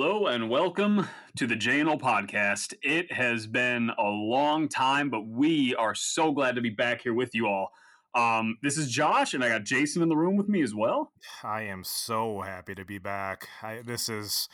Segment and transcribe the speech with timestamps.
[0.00, 2.72] Hello and welcome to the JNL podcast.
[2.82, 7.14] It has been a long time, but we are so glad to be back here
[7.14, 7.72] with you all.
[8.14, 11.10] Um, this is Josh, and I got Jason in the room with me as well.
[11.42, 13.48] I am so happy to be back.
[13.60, 14.48] I, this is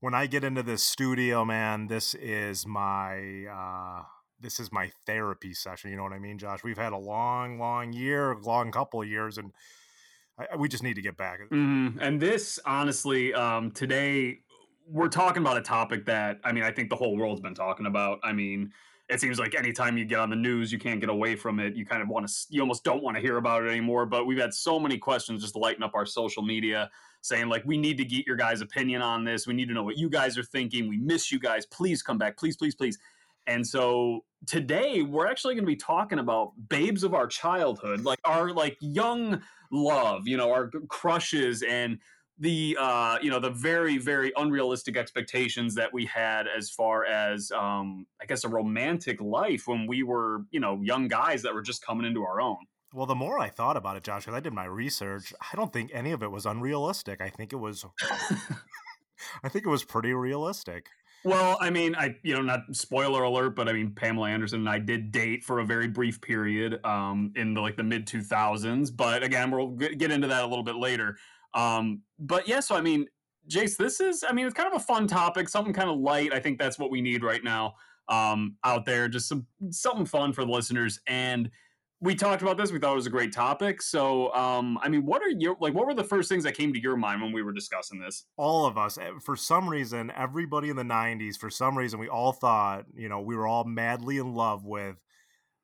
[0.00, 1.86] when I get into this studio, man.
[1.86, 4.02] This is my uh,
[4.38, 5.92] this is my therapy session.
[5.92, 6.62] You know what I mean, Josh?
[6.62, 9.50] We've had a long, long year, long couple of years, and
[10.38, 11.40] I, we just need to get back.
[11.40, 11.98] Mm-hmm.
[12.00, 14.40] And this, honestly, um, today
[14.86, 17.86] we're talking about a topic that I mean I think the whole world's been talking
[17.86, 18.18] about.
[18.22, 18.72] I mean,
[19.08, 21.74] it seems like anytime you get on the news, you can't get away from it.
[21.74, 24.06] You kind of want to, you almost don't want to hear about it anymore.
[24.06, 27.76] But we've had so many questions just lighting up our social media saying, like, we
[27.76, 29.46] need to get your guys' opinion on this.
[29.46, 30.88] We need to know what you guys are thinking.
[30.88, 31.66] We miss you guys.
[31.66, 32.38] Please come back.
[32.38, 32.98] Please, please, please.
[33.46, 38.18] And so today we're actually going to be talking about babes of our childhood, like
[38.24, 41.98] our like young love, you know, our crushes and
[42.38, 47.52] the uh you know the very very unrealistic expectations that we had as far as
[47.52, 51.62] um i guess a romantic life when we were you know young guys that were
[51.62, 52.56] just coming into our own
[52.92, 55.72] well the more i thought about it josh because i did my research i don't
[55.72, 57.86] think any of it was unrealistic i think it was
[59.44, 60.88] i think it was pretty realistic
[61.26, 64.68] well, I mean, I you know, not spoiler alert, but I mean, Pamela Anderson and
[64.68, 68.20] I did date for a very brief period um, in the like the mid two
[68.20, 68.90] thousands.
[68.90, 71.16] But again, we'll get into that a little bit later.
[71.54, 73.06] Um, but yeah, so I mean,
[73.48, 76.32] Jace, this is, I mean, it's kind of a fun topic, something kind of light.
[76.32, 77.74] I think that's what we need right now
[78.08, 81.00] um, out there, just some something fun for the listeners.
[81.06, 81.50] And
[82.00, 82.70] we talked about this.
[82.70, 83.80] We thought it was a great topic.
[83.80, 85.74] So, um, I mean, what are your like?
[85.74, 88.24] What were the first things that came to your mind when we were discussing this?
[88.36, 92.08] All of us, eh, for some reason, everybody in the '90s, for some reason, we
[92.08, 95.02] all thought, you know, we were all madly in love with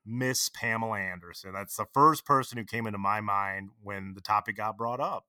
[0.06, 1.52] Miss Pamela Anderson.
[1.52, 5.26] That's the first person who came into my mind when the topic got brought up.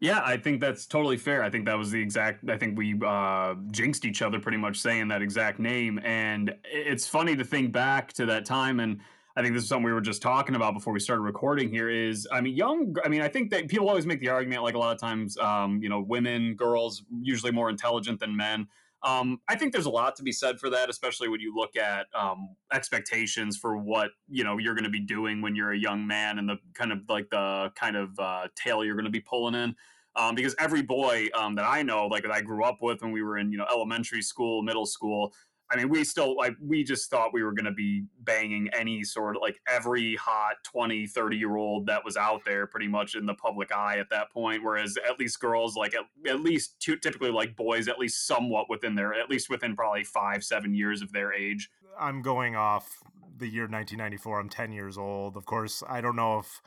[0.00, 1.42] Yeah, I think that's totally fair.
[1.42, 2.48] I think that was the exact.
[2.48, 7.06] I think we uh, jinxed each other pretty much saying that exact name, and it's
[7.06, 8.80] funny to think back to that time.
[8.80, 9.00] And
[9.36, 11.68] I think this is something we were just talking about before we started recording.
[11.68, 12.96] Here is, I mean, young.
[13.04, 15.36] I mean, I think that people always make the argument, like a lot of times,
[15.36, 18.68] um, you know, women, girls, usually more intelligent than men.
[19.02, 21.76] Um, I think there's a lot to be said for that, especially when you look
[21.76, 25.78] at um, expectations for what you know you're going to be doing when you're a
[25.78, 29.10] young man, and the kind of like the kind of uh, tail you're going to
[29.10, 29.74] be pulling in.
[30.16, 33.12] Um, because every boy um, that I know, like that I grew up with when
[33.12, 35.32] we were in you know elementary school, middle school,
[35.72, 39.04] I mean, we still like we just thought we were going to be banging any
[39.04, 43.14] sort of like every hot 20, 30 year old that was out there pretty much
[43.14, 44.64] in the public eye at that point.
[44.64, 48.68] Whereas at least girls, like at, at least two, typically like boys, at least somewhat
[48.68, 51.70] within their, at least within probably five, seven years of their age.
[51.98, 52.98] I'm going off
[53.36, 54.40] the year 1994.
[54.40, 55.36] I'm 10 years old.
[55.36, 56.62] Of course, I don't know if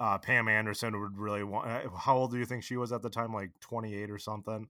[0.00, 1.68] uh, Pam Anderson would really want.
[1.68, 3.32] Uh, how old do you think she was at the time?
[3.32, 4.68] Like 28 or something?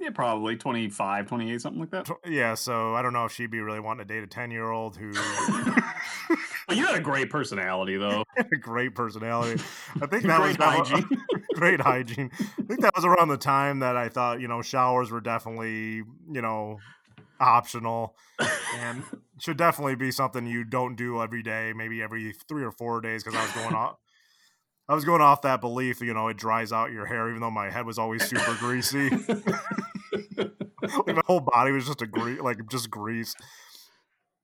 [0.00, 2.08] Yeah, probably 25, 28, something like that.
[2.24, 4.70] Yeah, so I don't know if she'd be really wanting to date a 10 year
[4.70, 5.10] old who.
[6.68, 8.22] well, you had a great personality, though.
[8.60, 9.60] great personality.
[10.00, 11.08] I think that great was hygiene.
[11.54, 12.30] great hygiene.
[12.40, 16.04] I think that was around the time that I thought, you know, showers were definitely,
[16.30, 16.78] you know,
[17.40, 18.14] optional
[18.76, 19.02] and
[19.40, 23.24] should definitely be something you don't do every day, maybe every three or four days
[23.24, 23.96] because I was going off.
[24.88, 27.50] I was going off that belief, you know, it dries out your hair, even though
[27.50, 29.10] my head was always super greasy.
[30.36, 33.34] like my whole body was just a grease, like just grease.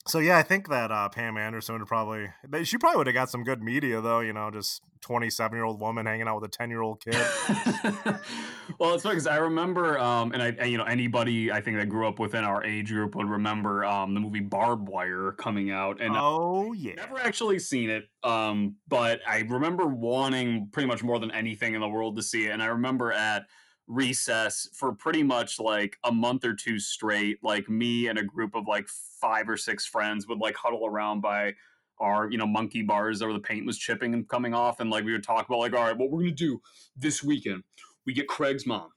[0.06, 2.28] So yeah, I think that uh, Pam Anderson would probably
[2.64, 4.20] she probably would have got some good media though.
[4.20, 7.02] You know, just twenty seven year old woman hanging out with a ten year old
[7.02, 7.14] kid.
[8.78, 11.78] well, it's funny because I remember, um, and I and, you know anybody I think
[11.78, 15.70] that grew up within our age group would remember um, the movie Barb Wire coming
[15.70, 16.02] out.
[16.02, 21.18] And oh yeah, never actually seen it, um, but I remember wanting pretty much more
[21.18, 22.50] than anything in the world to see it.
[22.50, 23.44] And I remember at
[23.86, 28.54] recess for pretty much like a month or two straight like me and a group
[28.54, 28.88] of like
[29.20, 31.52] five or six friends would like huddle around by
[31.98, 35.04] our you know monkey bars where the paint was chipping and coming off and like
[35.04, 36.60] we would talk about like all right what we're gonna do
[36.96, 37.62] this weekend
[38.06, 38.88] we get craig's mom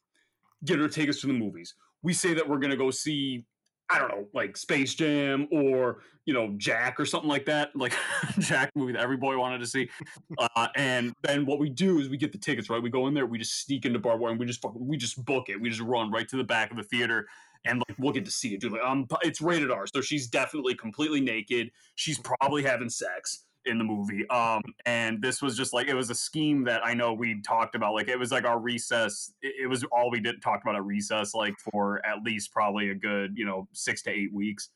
[0.65, 1.75] get her to take us to the movies.
[2.03, 3.45] We say that we're gonna go see
[3.89, 7.93] I don't know, like Space Jam or you know Jack or something like that, like
[8.39, 9.89] Jack movie that every boy wanted to see.
[10.37, 12.81] Uh, and then what we do is we get the tickets, right?
[12.81, 15.23] We go in there, we just sneak into Bar and we just fucking, we just
[15.23, 15.59] book it.
[15.59, 17.27] We just run right to the back of the theater,
[17.65, 18.61] and like we'll get to see it.
[18.61, 21.71] Dude, like um, it's rated R, so she's definitely completely naked.
[21.95, 24.27] She's probably having sex in the movie.
[24.29, 27.75] Um, and this was just like it was a scheme that I know we talked
[27.75, 27.93] about.
[27.93, 29.31] Like it was like our recess.
[29.41, 32.89] It, it was all we did talk about at recess, like for at least probably
[32.89, 34.69] a good you know six to eight weeks.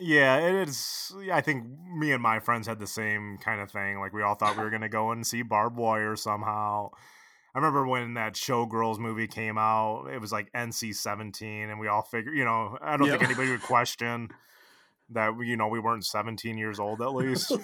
[0.00, 1.12] Yeah, it is.
[1.32, 1.64] I think
[1.96, 3.98] me and my friends had the same kind of thing.
[3.98, 6.90] Like we all thought we were going to go and see Barb Wire somehow.
[7.54, 11.88] I remember when that Showgirls movie came out, it was like NC 17, and we
[11.88, 14.28] all figured, you know, I don't think anybody would question
[15.10, 17.52] that, you know, we weren't 17 years old at least.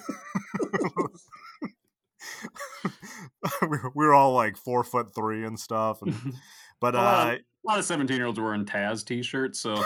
[3.61, 6.01] we, were, all like four foot three and stuff.
[6.01, 6.15] And,
[6.79, 9.21] but, a lot, uh, of, a lot of 17 year olds were in Taz t
[9.21, 9.59] shirts.
[9.59, 9.83] So,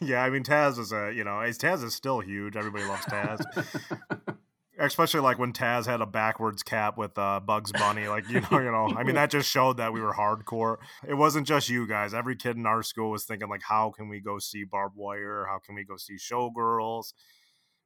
[0.00, 2.56] yeah, I mean, Taz is a, you know, Taz is still huge.
[2.56, 4.35] Everybody loves Taz
[4.78, 8.08] especially like when Taz had a backwards cap with uh, Bugs Bunny.
[8.08, 8.92] Like you know, you know.
[8.96, 10.76] I mean, that just showed that we were hardcore.
[11.06, 12.14] It wasn't just you guys.
[12.14, 15.46] Every kid in our school was thinking like, how can we go see Barb Wire?
[15.48, 17.12] How can we go see Showgirls?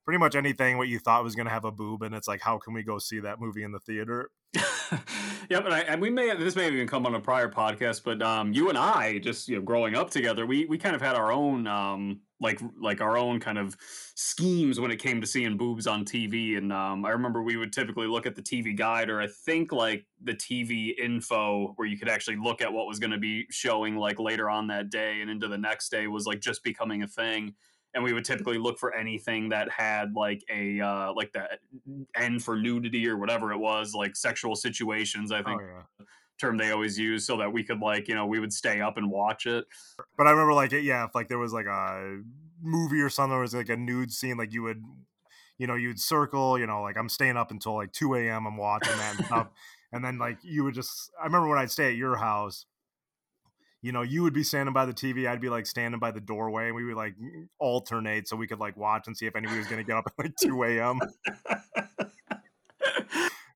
[0.03, 2.41] Pretty much anything what you thought was going to have a boob, and it's like,
[2.41, 4.31] how can we go see that movie in the theater?
[5.49, 8.03] yeah, but I, and we may this may have even come on a prior podcast,
[8.03, 11.01] but um, you and I just you know growing up together, we we kind of
[11.01, 13.77] had our own um like like our own kind of
[14.15, 16.57] schemes when it came to seeing boobs on TV.
[16.57, 19.71] And um, I remember we would typically look at the TV guide, or I think
[19.71, 23.45] like the TV info, where you could actually look at what was going to be
[23.49, 27.03] showing like later on that day and into the next day was like just becoming
[27.03, 27.53] a thing.
[27.93, 31.47] And we would typically look for anything that had like a uh, like the
[32.15, 35.31] N for nudity or whatever it was, like sexual situations.
[35.31, 35.61] I think.
[35.61, 36.05] Oh, yeah
[36.39, 38.97] term they always use so that we could like you know we would stay up
[38.97, 39.65] and watch it
[40.17, 42.21] but i remember like yeah if like there was like a
[42.61, 44.83] movie or something there was like a nude scene like you would
[45.57, 48.57] you know you'd circle you know like i'm staying up until like 2 a.m i'm
[48.57, 49.47] watching that and stuff
[49.91, 52.65] and then like you would just i remember when i'd stay at your house
[53.81, 56.21] you know, you would be standing by the TV, I'd be like standing by the
[56.21, 57.15] doorway, and we would like
[57.57, 60.05] alternate so we could like watch and see if anybody was going to get up
[60.07, 60.99] at like 2 a.m.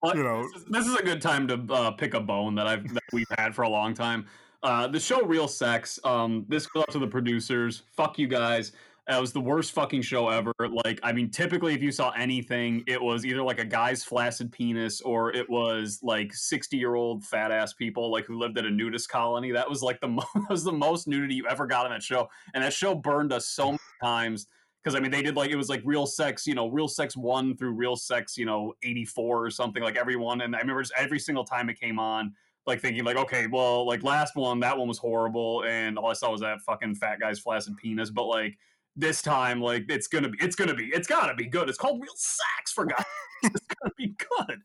[0.03, 2.67] you know, this is, this is, a good time to uh, pick a bone that
[2.67, 4.25] I've that we've had for a long time.
[4.63, 5.99] Uh, the show Real Sex.
[6.03, 7.83] Um, this goes out to the producers.
[7.95, 8.71] Fuck you guys.
[9.07, 10.51] It was the worst fucking show ever.
[10.57, 14.51] Like, I mean, typically, if you saw anything, it was either like a guy's flaccid
[14.51, 19.09] penis or it was like sixty-year-old fat ass people like who lived at a nudist
[19.09, 19.51] colony.
[19.51, 22.27] That was like the most, was the most nudity you ever got on that show,
[22.55, 24.47] and that show burned us so many times
[24.85, 27.17] because I mean they did like it was like real sex, you know, real sex
[27.17, 30.41] one through real sex, you know, eighty four or something like everyone.
[30.41, 32.33] And I remember just every single time it came on,
[32.67, 36.13] like thinking like, okay, well, like last one that one was horrible, and all I
[36.13, 38.11] saw was that fucking fat guy's flaccid penis.
[38.11, 38.59] But like
[38.95, 41.67] this time, like it's gonna be, it's gonna be, it's gotta be good.
[41.67, 43.03] It's called real sex for God,
[43.43, 44.59] it's gonna be good.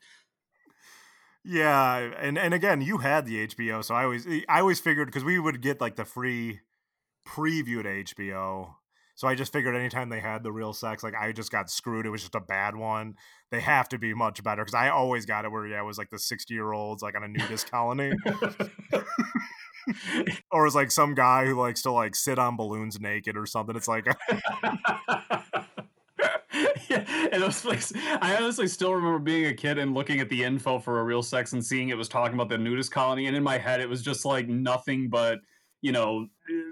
[1.43, 5.25] Yeah, and and again, you had the HBO, so I always I always figured because
[5.25, 6.61] we would get like the free
[7.27, 8.75] preview to HBO
[9.21, 12.07] so I just figured anytime they had the real sex, like I just got screwed.
[12.07, 13.17] It was just a bad one.
[13.51, 15.99] They have to be much better because I always got it where yeah, it was
[15.99, 18.13] like the sixty year olds like on a nudist colony.
[20.51, 23.77] or it's like some guy who likes to like sit on balloons naked or something.
[23.77, 24.07] It's like
[26.89, 27.83] yeah, and those like
[28.23, 31.23] I honestly still remember being a kid and looking at the info for a real
[31.23, 33.89] sex and seeing it was talking about the nudist colony, and in my head it
[33.91, 35.41] was just like nothing but
[35.83, 36.29] you know,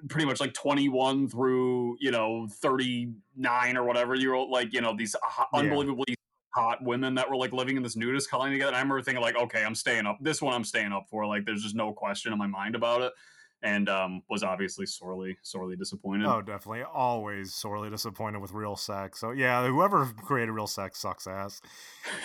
[0.08, 4.94] pretty much like 21 through, you know, 39 or whatever year old, like, you know,
[4.96, 5.16] these
[5.54, 6.14] unbelievably yeah.
[6.54, 8.68] hot women that were like living in this nudist colony together.
[8.68, 10.18] And I remember thinking, like, okay, I'm staying up.
[10.20, 11.26] This one I'm staying up for.
[11.26, 13.12] Like, there's just no question in my mind about it.
[13.60, 16.26] And um, was obviously sorely, sorely disappointed.
[16.26, 16.82] Oh, definitely.
[16.82, 19.18] Always sorely disappointed with real sex.
[19.18, 21.60] So, yeah, whoever created real sex sucks ass.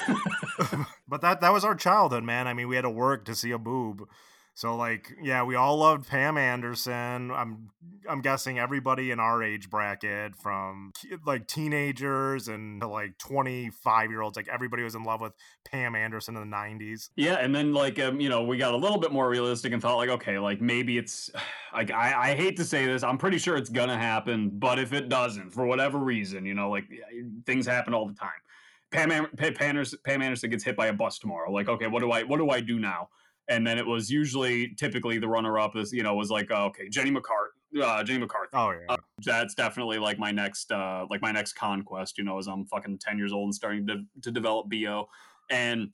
[1.07, 2.47] but that that was our childhood, man.
[2.47, 4.07] I mean, we had to work to see a boob.
[4.55, 7.31] So like, yeah, we all loved Pam Anderson.
[7.31, 7.69] I'm
[8.07, 10.91] I'm guessing everybody in our age bracket from
[11.25, 15.33] like teenagers and to like 25 year olds, like everybody was in love with
[15.65, 17.09] Pam Anderson in the 90s.
[17.15, 19.81] Yeah, and then like um, you know, we got a little bit more realistic and
[19.81, 21.31] thought like, okay, like maybe it's
[21.73, 24.93] like I, I hate to say this, I'm pretty sure it's gonna happen, but if
[24.93, 26.85] it doesn't, for whatever reason, you know, like
[27.47, 28.29] things happen all the time.
[28.91, 31.51] Pam, Pam, Anderson, Pam Anderson gets hit by a bus tomorrow.
[31.51, 33.09] Like, okay, what do I what do I do now?
[33.49, 36.65] And then it was usually typically the runner up is you know was like uh,
[36.65, 38.49] okay Jenny McCarthy uh, Jenny McCarthy.
[38.53, 38.93] Oh yeah.
[38.93, 42.65] Uh, that's definitely like my next uh, like my next conquest you know as I'm
[42.65, 45.07] fucking 10 years old and starting to, to develop BO
[45.49, 45.89] and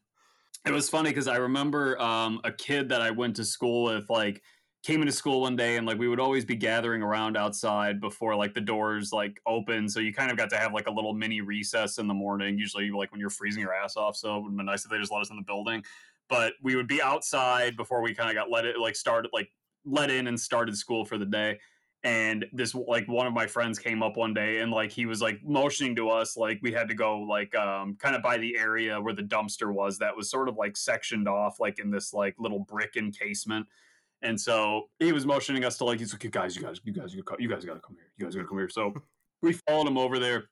[0.65, 4.09] it was funny because I remember um, a kid that I went to school with
[4.09, 4.41] like
[4.83, 8.35] came into school one day and like we would always be gathering around outside before
[8.35, 9.89] like the doors like open.
[9.89, 12.57] So you kind of got to have like a little mini recess in the morning
[12.57, 14.15] usually like when you're freezing your ass off.
[14.15, 15.83] So it would have been nice if they just let us in the building
[16.29, 19.51] but we would be outside before we kind of got let it like started like
[19.85, 21.59] let in and started school for the day.
[22.03, 25.21] And this like one of my friends came up one day and like he was
[25.21, 28.57] like motioning to us like we had to go like um kind of by the
[28.57, 32.13] area where the dumpster was that was sort of like sectioned off like in this
[32.13, 33.65] like little brick encasement.
[34.21, 37.13] And so he was motioning us to like he's like guys you guys you guys
[37.13, 38.11] you guys, you guys gotta come here.
[38.17, 38.69] You guys gotta come here.
[38.69, 38.93] So
[39.41, 40.45] we followed him over there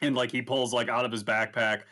[0.00, 1.82] and like he pulls like out of his backpack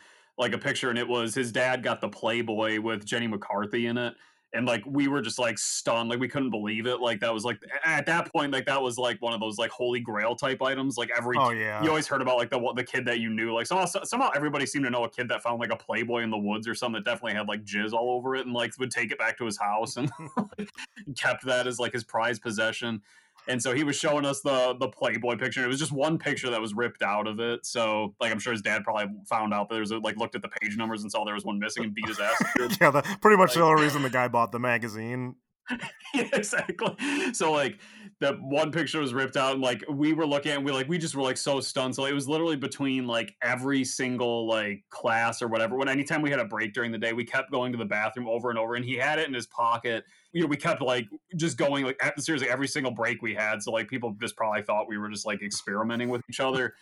[0.41, 3.97] like a picture and it was his dad got the Playboy with Jenny McCarthy in
[3.97, 4.13] it.
[4.53, 7.45] and like we were just like stunned like we couldn't believe it like that was
[7.45, 10.61] like at that point like that was like one of those like holy grail type
[10.61, 13.29] items like every oh yeah you always heard about like the the kid that you
[13.29, 16.21] knew like somehow somehow everybody seemed to know a kid that found like a playboy
[16.21, 18.73] in the woods or something that definitely had like jizz all over it and like
[18.77, 20.11] would take it back to his house and
[21.15, 23.01] kept that as like his prized possession
[23.47, 25.63] and so he was showing us the the Playboy picture.
[25.63, 27.65] It was just one picture that was ripped out of it.
[27.65, 30.35] So like I'm sure his dad probably found out that there was a, like looked
[30.35, 32.43] at the page numbers and saw there was one missing and beat his ass.
[32.81, 35.35] yeah, the, pretty much like, the only reason the guy bought the magazine.
[36.13, 36.95] yeah, exactly.
[37.33, 37.79] So like
[38.19, 40.97] that one picture was ripped out and like we were looking at we like we
[40.97, 41.95] just were like so stunned.
[41.95, 45.75] So it was literally between like every single like class or whatever.
[45.75, 48.27] When anytime we had a break during the day, we kept going to the bathroom
[48.27, 50.03] over and over and he had it in his pocket.
[50.33, 53.61] You know, we kept like just going like seriously every single break we had.
[53.61, 56.75] So like people just probably thought we were just like experimenting with each other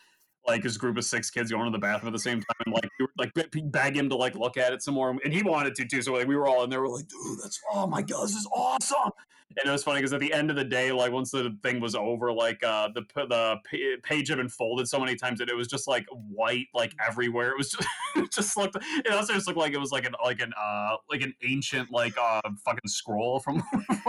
[0.49, 2.73] like his group of six kids going to the bathroom at the same time and
[2.75, 3.31] like we were like
[3.71, 6.13] beg him to like look at it some more and he wanted to too so
[6.13, 8.47] like we were all in there we're like dude that's oh my god this is
[8.53, 9.11] awesome!
[9.57, 11.79] And it was funny because at the end of the day like once the thing
[11.79, 13.57] was over like uh the the
[14.03, 17.49] page had been folded so many times that it was just like white like everywhere.
[17.49, 20.13] It was just it just looked it also just looked like it was like an
[20.23, 23.63] like an uh like an ancient like uh fucking scroll from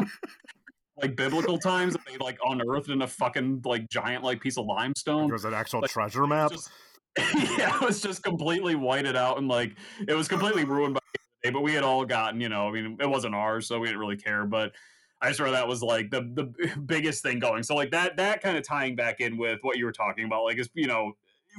[1.00, 4.66] like biblical times that they like unearthed in a fucking like giant like piece of
[4.66, 5.30] limestone.
[5.30, 6.50] Was an actual like, treasure map.
[6.50, 6.71] Just,
[7.19, 9.76] yeah, it was just completely whited out and like
[10.07, 11.00] it was completely ruined by
[11.42, 13.88] day, but we had all gotten, you know, I mean, it wasn't ours, so we
[13.88, 14.45] didn't really care.
[14.45, 14.73] But
[15.21, 17.62] I just remember that was like the the biggest thing going.
[17.62, 20.45] So like that that kind of tying back in with what you were talking about,
[20.45, 21.12] like is you know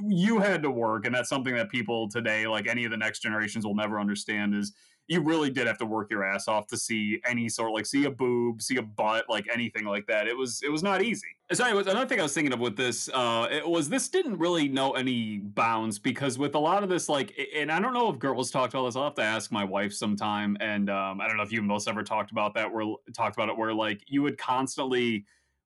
[0.08, 3.20] you had to work, and that's something that people today, like any of the next
[3.20, 4.54] generations, will never understand.
[4.54, 4.72] Is
[5.08, 8.04] you really did have to work your ass off to see any sort like see
[8.04, 10.26] a boob, see a butt, like anything like that.
[10.26, 11.26] It was it was not easy.
[11.52, 14.38] So anyways, another thing I was thinking of with this uh, it was this didn't
[14.38, 18.10] really know any bounds because with a lot of this like and I don't know
[18.10, 18.96] if girls talked about this.
[18.96, 20.56] I'll have to ask my wife sometime.
[20.60, 22.72] And um, I don't know if you most ever talked about that.
[22.72, 25.24] Where talked about it where like you would constantly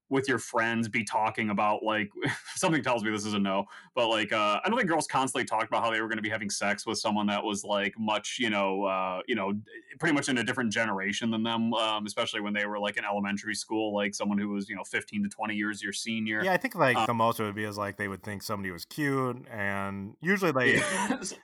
[0.09, 2.09] with your friends be talking about like
[2.55, 5.45] something tells me this is a no but like uh i don't think girls constantly
[5.45, 7.93] talked about how they were going to be having sex with someone that was like
[7.99, 9.53] much you know uh you know
[9.99, 13.03] pretty much in a different generation than them um especially when they were like in
[13.05, 16.43] elementary school like someone who was you know 15 to 20 years your senior.
[16.43, 18.43] Yeah i think like um, the most it would be is like they would think
[18.43, 20.81] somebody was cute and usually they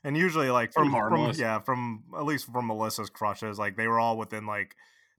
[0.03, 3.99] and usually like from, from yeah from at least from melissa's crushes like they were
[3.99, 4.75] all within like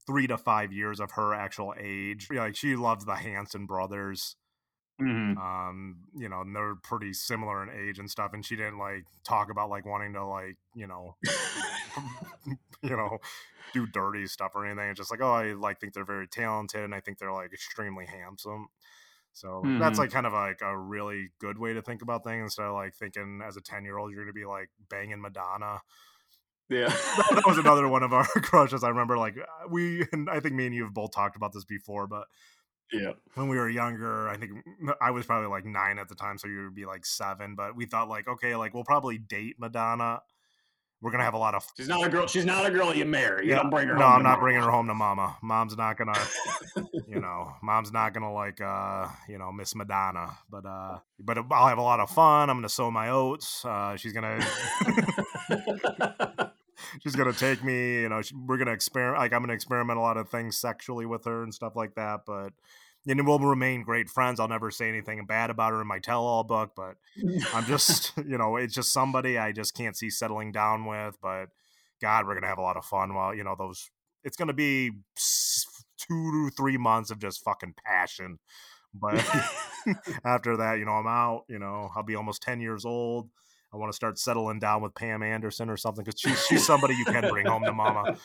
[0.07, 2.29] three to five years of her actual age.
[2.31, 4.37] Like she loves the Hanson brothers.
[5.01, 5.39] Mm-hmm.
[5.39, 8.33] Um, you know, and they're pretty similar in age and stuff.
[8.33, 11.17] And she didn't like talk about like wanting to like, you know,
[12.83, 13.19] you know,
[13.73, 14.91] do dirty stuff or anything.
[14.91, 17.53] It's just like, oh, I like think they're very talented and I think they're like
[17.53, 18.69] extremely handsome.
[19.33, 19.81] So mm-hmm.
[19.81, 22.75] that's like kind of like a really good way to think about things instead of
[22.75, 25.81] like thinking as a 10 year old, you're going to be like banging Madonna
[26.69, 26.89] yeah,
[27.31, 28.85] that, was another one of our crushes.
[28.85, 29.37] I remember, like
[29.69, 32.25] we, and I think me and you have both talked about this before, but
[32.93, 34.53] yeah, when we were younger, I think
[35.01, 37.55] I was probably like nine at the time, so you would be like seven.
[37.55, 40.21] But we thought, like, okay, like we'll probably date Madonna.
[41.03, 41.67] We're gonna have a lot of.
[41.77, 42.27] She's not a girl.
[42.27, 43.45] She's not a girl you marry.
[43.45, 43.95] You yeah, don't bring her.
[43.95, 44.41] No, I'm not mama.
[44.41, 45.37] bringing her home to mama.
[45.43, 46.19] Mom's not gonna.
[47.07, 50.39] you know, mom's not gonna like, uh, you know, Miss Madonna.
[50.49, 52.49] But, uh, but I'll have a lot of fun.
[52.49, 53.67] I'm gonna sow my oats.
[53.67, 54.41] Uh, she's gonna
[57.03, 58.03] she's gonna take me.
[58.03, 59.19] You know, she, we're gonna experiment.
[59.19, 62.21] Like I'm gonna experiment a lot of things sexually with her and stuff like that.
[62.27, 62.53] But
[63.07, 64.41] and we'll remain great friends.
[64.41, 66.73] I'll never say anything bad about her in my tell-all book.
[66.75, 66.97] But
[67.53, 71.19] I'm just, you know, it's just somebody I just can't see settling down with.
[71.23, 71.47] But
[72.01, 73.91] God, we're gonna have a lot of fun while you know those.
[74.23, 74.91] It's gonna be
[75.99, 78.39] two to three months of just fucking passion.
[78.95, 79.15] But
[80.25, 81.45] after that, you know, I'm out.
[81.49, 83.29] You know, I'll be almost ten years old.
[83.75, 86.95] I want to start settling down with Pam Anderson or something because she's she's somebody
[86.95, 88.17] you can bring home to mama.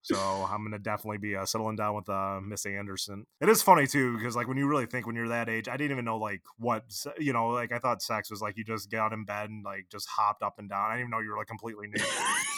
[0.00, 3.26] So I'm gonna definitely be uh, settling down with uh, Miss Anderson.
[3.40, 5.78] It is funny too because like when you really think when you're that age, I
[5.78, 6.84] didn't even know like what
[7.18, 7.48] you know.
[7.48, 10.08] Like I thought sex was like you just get out in bed and like just
[10.08, 10.90] hopped up and down.
[10.90, 12.06] I didn't even know you were like completely naked.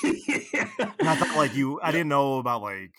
[0.98, 2.94] and I thought like you, I didn't know about like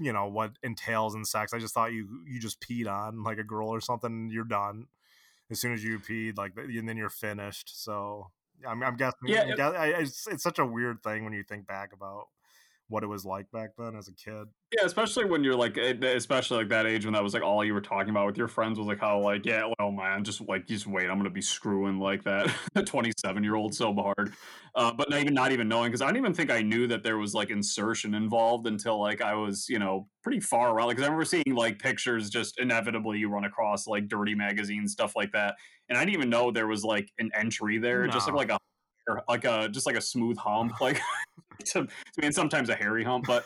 [0.00, 1.54] you know what entails in sex.
[1.54, 4.30] I just thought you you just peed on like a girl or something.
[4.32, 4.86] you're done
[5.52, 7.80] as soon as you peed, like and then you're finished.
[7.80, 8.30] So
[8.66, 9.18] I'm, I'm guessing.
[9.24, 9.44] Yeah,
[9.98, 12.28] it's, it's such a weird thing when you think back about
[12.88, 14.46] what it was like back then as a kid.
[14.76, 17.74] Yeah, especially when you're like, especially like that age when that was like all you
[17.74, 20.66] were talking about with your friends was like how like, yeah, well, man, just like
[20.66, 22.54] just wait, I'm gonna be screwing like that
[22.86, 24.34] 27 year old so hard,
[24.74, 27.02] uh, but not even not even knowing because I don't even think I knew that
[27.02, 30.90] there was like insertion involved until like I was you know pretty far around.
[30.90, 35.16] Because I remember seeing like pictures, just inevitably you run across like dirty magazines stuff
[35.16, 35.56] like that,
[35.88, 38.12] and I didn't even know there was like an entry there, no.
[38.12, 38.58] just like a
[39.28, 41.00] like a just like a smooth hump, like
[41.66, 43.44] to, I mean sometimes a hairy hump, but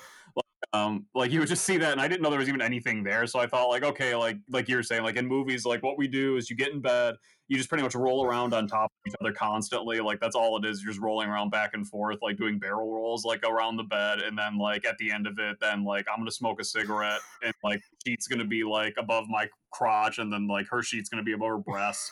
[0.73, 3.03] um, like you would just see that, and I didn't know there was even anything
[3.03, 3.27] there.
[3.27, 6.09] So I thought, like, okay, like like you're saying, like in movies, like what we
[6.09, 7.15] do is you get in bed,
[7.49, 10.01] you just pretty much roll around on top of each other constantly.
[10.01, 10.83] Like that's all it is.
[10.83, 14.21] You're just rolling around back and forth, like doing barrel rolls, like around the bed,
[14.21, 17.21] and then like at the end of it, then like I'm gonna smoke a cigarette,
[17.43, 21.23] and like sheet's gonna be like above my crotch, and then like her sheet's gonna
[21.23, 22.11] be above her breasts,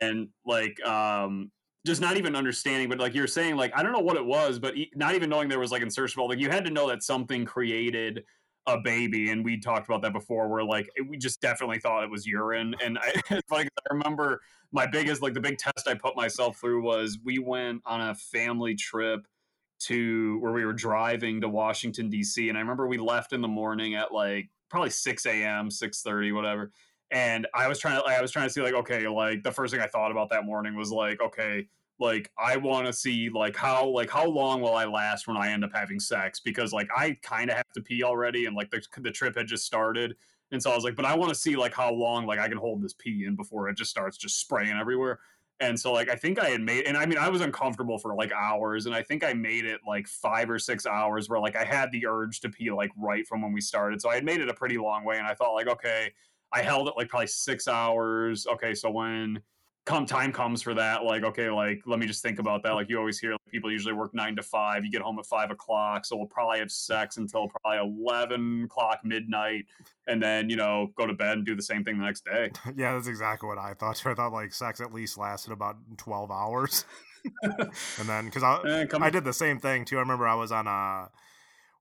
[0.00, 1.50] and like um
[1.84, 4.58] just not even understanding, but like you're saying, like I don't know what it was,
[4.58, 7.44] but not even knowing there was like insertion like you had to know that something
[7.44, 8.24] created
[8.66, 10.48] a baby, and we talked about that before.
[10.48, 15.22] Where like we just definitely thought it was urine, and I, I remember my biggest
[15.22, 19.26] like the big test I put myself through was we went on a family trip
[19.80, 22.48] to where we were driving to Washington D.C.
[22.48, 26.70] and I remember we left in the morning at like probably 6 a.m., 6:30, whatever
[27.12, 29.72] and I was trying to I was trying to see like okay like the first
[29.72, 31.68] thing I thought about that morning was like okay
[32.00, 35.52] like I want to see like how like how long will I last when I
[35.52, 36.40] end up having sex?
[36.40, 39.46] Because like I kind of have to pee already and like the the trip had
[39.46, 40.16] just started.
[40.50, 42.48] And so I was like but I want to see like how long like I
[42.48, 45.20] can hold this pee in before it just starts just spraying everywhere.
[45.60, 48.14] And so like I think I had made and I mean I was uncomfortable for
[48.14, 51.56] like hours and I think I made it like 5 or 6 hours where like
[51.56, 54.00] I had the urge to pee like right from when we started.
[54.00, 56.12] So I had made it a pretty long way and I thought like okay
[56.52, 58.46] I held it like probably six hours.
[58.46, 59.40] Okay, so when
[59.84, 62.72] come time comes for that, like okay, like let me just think about that.
[62.72, 64.84] Like you always hear like, people usually work nine to five.
[64.84, 69.00] You get home at five o'clock, so we'll probably have sex until probably eleven o'clock
[69.04, 69.66] midnight,
[70.06, 72.50] and then you know go to bed and do the same thing the next day.
[72.76, 74.04] yeah, that's exactly what I thought.
[74.06, 76.84] I thought like sex at least lasted about twelve hours,
[77.42, 79.96] and then because I eh, I did the same thing too.
[79.96, 81.08] I remember I was on a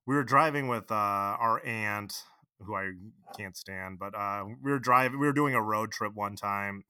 [0.07, 2.23] we were driving with uh, our aunt
[2.65, 2.91] who I
[3.37, 3.99] can't stand.
[3.99, 6.83] But uh, we were driving, we were doing a road trip one time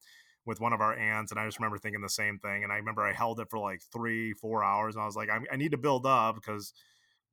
[0.46, 2.64] with one of our aunts, and I just remember thinking the same thing.
[2.64, 5.30] And I remember I held it for like three, four hours, and I was like,
[5.30, 6.74] I, I need to build up because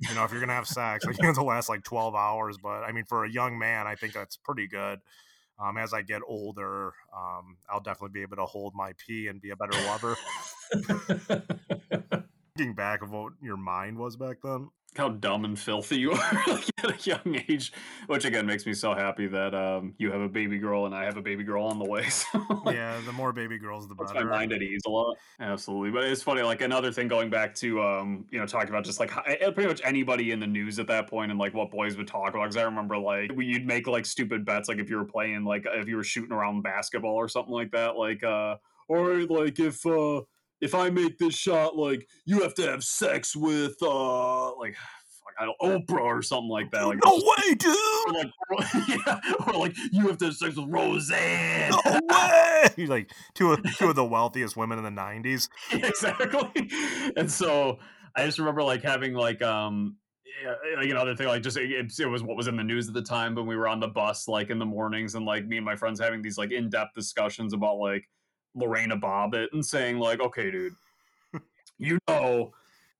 [0.00, 2.58] you know if you're gonna have sex, like have to last like twelve hours.
[2.62, 5.00] But I mean, for a young man, I think that's pretty good.
[5.60, 9.40] Um, as I get older, um, I'll definitely be able to hold my pee and
[9.40, 10.16] be a better lover.
[12.58, 16.58] Thinking back of what your mind was back then, how dumb and filthy you are
[16.78, 17.72] at a young age,
[18.08, 21.04] which again makes me so happy that um, you have a baby girl and I
[21.04, 22.06] have a baby girl on the way.
[22.18, 24.12] So yeah, the more baby girls, the better.
[24.12, 25.16] my mind at ease a lot.
[25.38, 26.42] Absolutely, but it's funny.
[26.42, 29.68] Like another thing, going back to um, you know talking about just like eh, pretty
[29.68, 32.42] much anybody in the news at that point and like what boys would talk about.
[32.42, 35.64] Because I remember like you'd make like stupid bets, like if you were playing like
[35.64, 38.56] if you were shooting around basketball or something like that, like uh,
[38.88, 40.22] or like if uh
[40.60, 44.76] if I make this shot, like you have to have sex with uh like
[45.38, 46.84] I don't Oprah or something like that.
[46.84, 47.76] Like no way, dude.
[48.08, 48.30] Or like,
[48.88, 51.70] yeah, or like you have to have sex with Roseanne.
[51.70, 52.68] No way.
[52.74, 55.48] He's like two of two of the wealthiest women in the '90s.
[55.72, 56.70] exactly.
[57.16, 57.78] And so
[58.16, 59.96] I just remember like having like um
[60.42, 62.94] yeah, like another thing like just it, it, was what was in the news at
[62.94, 65.56] the time when we were on the bus like in the mornings and like me
[65.56, 68.08] and my friends having these like in-depth discussions about like
[68.58, 70.74] Lorena Bobbitt and saying like, okay, dude,
[71.78, 72.52] you know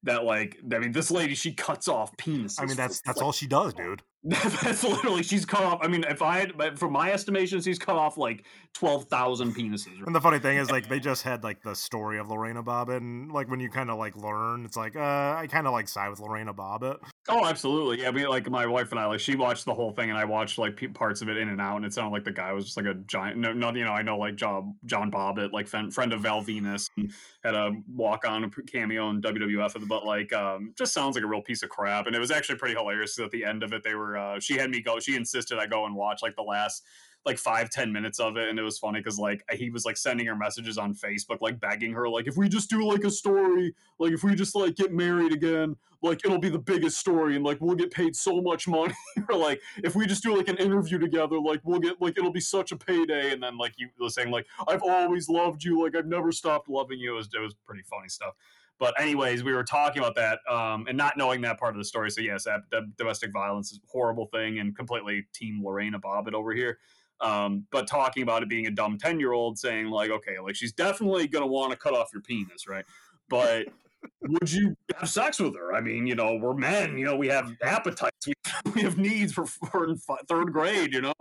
[0.04, 2.60] that like I mean this lady she cuts off penises.
[2.60, 4.02] I mean that's that's all she does, dude.
[4.24, 5.78] that's literally she's cut off.
[5.81, 10.04] I mean, if I had, from my estimations, she's cut off like twelve thousand penises.
[10.04, 12.96] And the funny thing is, like, they just had like the story of Lorena Bobbitt,
[12.96, 15.00] and like when you kind of like learn, it's like, uh,
[15.38, 16.96] I kind of like side with Lorena Bobbitt.
[17.28, 18.02] Oh, absolutely.
[18.02, 20.18] Yeah, I mean, like my wife and I, like, she watched the whole thing, and
[20.18, 22.52] I watched like parts of it in and out, and it sounded like the guy
[22.52, 23.38] was just like a giant.
[23.38, 26.90] No, no you know, I know like John John Bobbitt, like friend of Val Venis,
[26.96, 27.12] and
[27.44, 31.42] had a walk on cameo in WWF, but like, um, just sounds like a real
[31.42, 32.07] piece of crap.
[32.09, 33.85] And it was actually pretty hilarious at the end of it.
[33.85, 34.98] They were uh, she had me go.
[34.98, 36.84] She insisted I go and watch like the last
[37.26, 39.96] like five ten minutes of it and it was funny because like he was like
[39.96, 43.10] sending her messages on facebook like begging her like if we just do like a
[43.10, 47.36] story like if we just like get married again like it'll be the biggest story
[47.36, 48.94] and like we'll get paid so much money.
[49.30, 52.32] Or like if we just do like an interview together like we'll get like it'll
[52.32, 53.32] be such a payday.
[53.32, 56.68] And then like you was saying like i've always loved you like i've never stopped
[56.68, 57.12] loving you.
[57.12, 58.34] It was, it was pretty funny stuff
[58.78, 61.84] but anyways, we were talking about that um, and not knowing that part of the
[61.84, 62.10] story.
[62.10, 62.62] So yes, that
[62.96, 66.78] domestic violence is a horrible thing and completely team Lorena Bobbitt over here.
[67.20, 70.54] Um, but talking about it being a dumb 10 year old saying like, okay, like
[70.54, 72.68] she's definitely going to want to cut off your penis.
[72.68, 72.84] Right.
[73.28, 73.66] But
[74.22, 75.74] would you have sex with her?
[75.74, 78.34] I mean, you know, we're men, you know, we have appetites, we,
[78.74, 79.94] we have needs for, for
[80.28, 81.14] third grade, you know,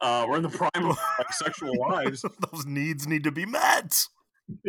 [0.00, 2.24] uh, we're in the prime of like, sexual lives.
[2.52, 4.06] Those needs need to be met.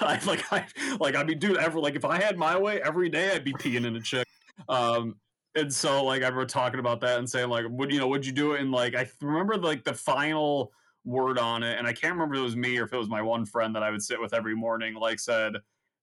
[0.00, 0.66] I like I
[1.00, 3.52] like I'd be dude, ever like if I had my way every day, I'd be
[3.52, 4.26] peeing in a chick.
[4.68, 5.16] Um,
[5.54, 8.24] and so like I remember talking about that and saying like, would you know, would
[8.24, 8.60] you do it?
[8.60, 10.72] And like I remember like the final
[11.04, 13.08] word on it, and I can't remember if it was me or if it was
[13.08, 14.94] my one friend that I would sit with every morning.
[14.94, 15.54] Like said,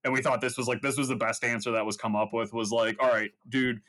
[0.04, 2.32] and we thought this was like this was the best answer that was come up
[2.32, 3.80] with was like, all right, dude,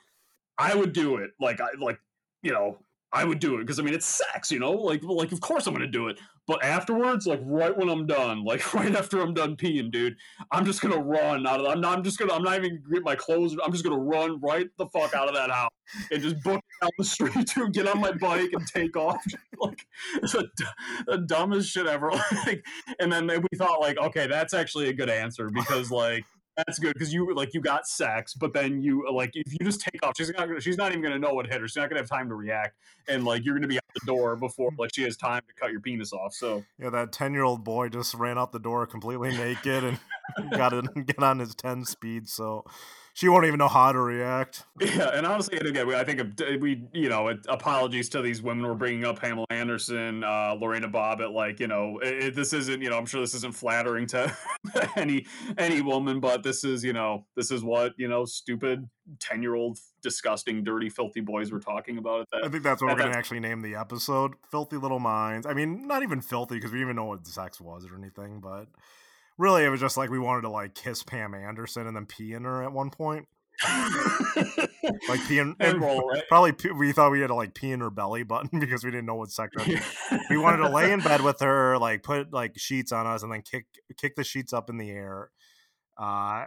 [0.57, 1.31] I would do it.
[1.39, 1.99] Like I like
[2.43, 2.77] you know
[3.17, 4.73] I would do it because I mean it's sex, you know.
[4.73, 6.19] Like like of course I'm gonna do it.
[6.45, 10.15] But afterwards, like right when I'm done, like right after I'm done peeing, dude,
[10.51, 11.65] I'm just gonna run out of.
[11.65, 11.97] I'm not.
[11.97, 12.33] I'm just gonna.
[12.33, 13.55] I'm not even gonna get my clothes.
[13.65, 15.71] I'm just gonna run right the fuck out of that house
[16.11, 19.23] and just book down the street to get on my bike and take off.
[19.59, 20.47] like it's the,
[21.07, 22.11] the dumbest shit ever.
[22.45, 22.63] like,
[22.99, 26.23] and then we thought like, okay, that's actually a good answer because like
[26.57, 29.59] that's good because you like you got sex, but then you uh, like if you
[29.63, 31.67] just take off, she's not gonna, she's not even gonna know what hit her.
[31.67, 32.75] She's not gonna have time to react,
[33.07, 35.71] and like you're gonna be out the door before like she has time to cut
[35.71, 36.33] your penis off.
[36.33, 39.99] So yeah, that ten year old boy just ran out the door completely naked and
[40.51, 42.27] got it get on his ten speed.
[42.27, 42.65] So
[43.17, 44.63] she won't even know how to react.
[44.79, 46.21] Yeah, and honestly, and again, I think
[46.61, 48.65] we, you know, apologies to these women.
[48.65, 51.33] We're bringing up Pamela Anderson, uh, Lorena Bobbitt.
[51.33, 54.35] Like, you know, it, this isn't, you know, I'm sure this isn't flattering to
[54.95, 55.25] any
[55.57, 58.87] any woman, but this is, you know, this is what you know, stupid
[59.19, 62.21] ten year old, disgusting, dirty, filthy boys we're talking about.
[62.21, 64.35] At That, I think that's what we're going to actually name the episode.
[64.51, 65.47] Filthy little minds.
[65.47, 68.39] I mean, not even filthy because we didn't even know what sex was or anything,
[68.41, 68.67] but
[69.37, 72.33] really it was just like we wanted to like kiss Pam Anderson and then pee
[72.33, 73.27] in her at one point.
[75.09, 76.23] like pee in, and roll, right?
[76.27, 78.91] probably pee, we thought we had to like pee in her belly button because we
[78.91, 79.59] didn't know what sector.
[80.29, 83.31] we wanted to lay in bed with her, like put like sheets on us, and
[83.31, 83.65] then kick
[83.97, 85.31] kick the sheets up in the air,
[85.97, 86.45] uh,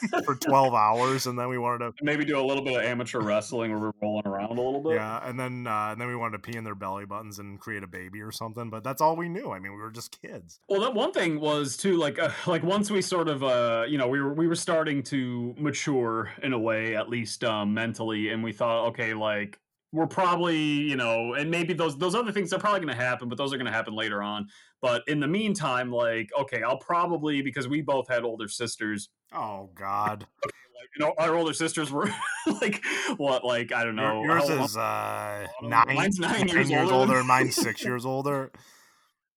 [0.24, 3.20] for 12 hours and then we wanted to maybe do a little bit of amateur
[3.20, 4.94] wrestling where we're rolling around a little bit.
[4.94, 7.58] Yeah and then uh, and then we wanted to pee in their belly buttons and
[7.60, 9.50] create a baby or something but that's all we knew.
[9.50, 10.60] I mean we were just kids.
[10.68, 13.98] Well that one thing was too like uh, like once we sort of uh you
[13.98, 18.30] know we were we were starting to mature in a way at least um mentally
[18.30, 19.58] and we thought okay like
[19.92, 23.28] we're probably you know and maybe those those other things are probably going to happen
[23.28, 24.46] but those are going to happen later on
[24.80, 29.08] but in the meantime like okay i'll probably because we both had older sisters.
[29.32, 30.26] Oh god.
[30.44, 32.08] Okay, like, you know our older sisters were
[32.62, 32.82] like
[33.18, 37.24] what like i don't know yours is uh nine mine's nine, years, years, older, older
[37.24, 38.50] mine's six years older.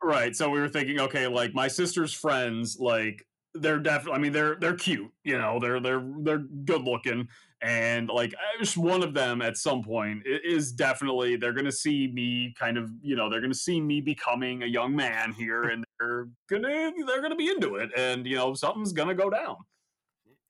[0.01, 4.31] Right so we were thinking okay like my sister's friends like they're definitely i mean
[4.31, 7.27] they're they're cute you know they're they're they're good looking
[7.63, 12.07] and like I just one of them at some point is definitely they're gonna see
[12.07, 15.83] me kind of you know they're gonna see me becoming a young man here and
[15.99, 19.55] they're gonna they're gonna be into it and you know something's gonna go down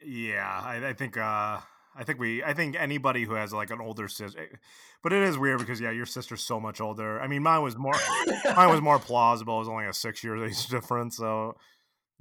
[0.04, 1.60] yeah i, I think uh
[1.96, 4.56] I think we, I think anybody who has like an older sister, eh,
[5.04, 7.22] but it is weird because yeah, your sister's so much older.
[7.22, 7.94] I mean, mine was more,
[8.56, 9.58] mine was more plausible.
[9.58, 11.56] It was only a six years age difference, so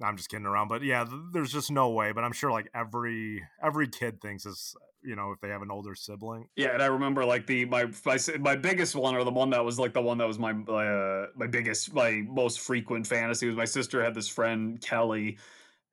[0.00, 2.12] I'm just kidding around, but yeah, there's just no way.
[2.12, 5.70] But I'm sure like every every kid thinks is you know if they have an
[5.70, 6.48] older sibling.
[6.56, 9.64] Yeah, and I remember like the my my, my biggest one or the one that
[9.64, 13.56] was like the one that was my uh, my biggest my most frequent fantasy was
[13.56, 15.38] my sister had this friend Kelly.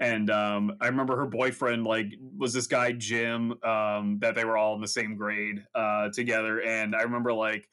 [0.02, 4.56] And um, I remember her boyfriend like was this guy Jim um, that they were
[4.56, 7.68] all in the same grade uh, together, and I remember like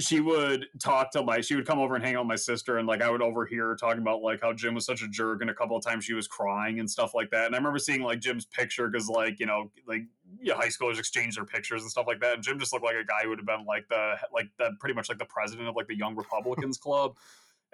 [0.00, 2.78] she would talk to my she would come over and hang out with my sister
[2.78, 5.40] and like I would overhear her talking about like how Jim was such a jerk
[5.40, 7.46] and a couple of times she was crying and stuff like that.
[7.46, 10.02] And I remember seeing like Jim's picture because like, you know, like
[10.40, 12.34] yeah, high schoolers exchange their pictures and stuff like that.
[12.34, 14.70] And Jim just looked like a guy who would have been like the like the
[14.78, 17.16] pretty much like the president of like the Young Republicans Club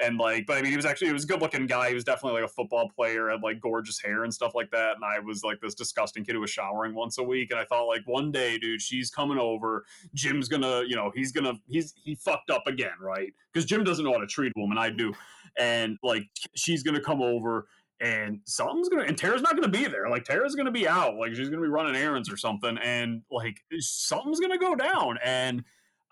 [0.00, 1.94] and like but i mean he was actually he was a good looking guy he
[1.94, 5.04] was definitely like a football player had like gorgeous hair and stuff like that and
[5.04, 7.84] i was like this disgusting kid who was showering once a week and i thought
[7.84, 12.14] like one day dude she's coming over jim's gonna you know he's gonna he's he
[12.14, 15.12] fucked up again right because jim doesn't know how to treat a woman i do
[15.58, 17.66] and like she's gonna come over
[18.00, 20.10] and something's gonna and Tara's not gonna be there.
[20.10, 21.14] Like Tara's gonna be out.
[21.16, 25.18] Like she's gonna be running errands or something, and like something's gonna go down.
[25.24, 25.64] And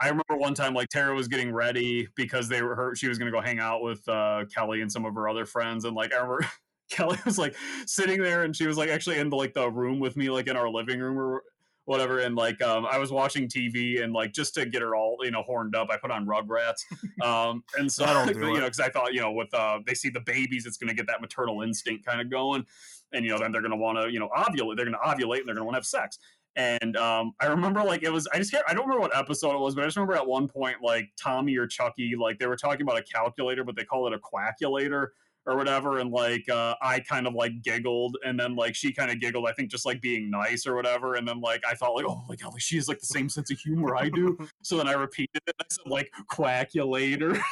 [0.02, 3.18] I remember one time like Tara was getting ready because they were her she was
[3.18, 6.12] gonna go hang out with uh, Kelly and some of her other friends, and like
[6.12, 6.46] I remember
[6.90, 7.54] Kelly was like
[7.86, 10.48] sitting there and she was like actually in the like the room with me like
[10.48, 11.42] in our living room or
[11.84, 15.16] whatever and like um, i was watching tv and like just to get her all
[15.22, 16.84] you know horned up i put on rugrats
[17.22, 20.08] um, and so do you know because i thought you know with uh, they see
[20.08, 22.64] the babies it's going to get that maternal instinct kind of going
[23.12, 24.98] and you know then they're going to want to you know ovulate they're going to
[24.98, 26.18] ovulate and they're going to want to have sex
[26.56, 29.54] and um, I remember like it was I just can't I don't remember what episode
[29.54, 32.46] it was, but I just remember at one point like Tommy or Chucky like they
[32.46, 35.08] were talking about a calculator, but they call it a quackulator
[35.46, 39.10] or whatever, and like uh, I kind of like giggled, and then like she kind
[39.10, 41.94] of giggled, I think just like being nice or whatever, and then like I thought
[41.94, 44.38] like oh my god, like she has like the same sense of humor I do,
[44.62, 47.40] so then I repeated it, I said like quackulator.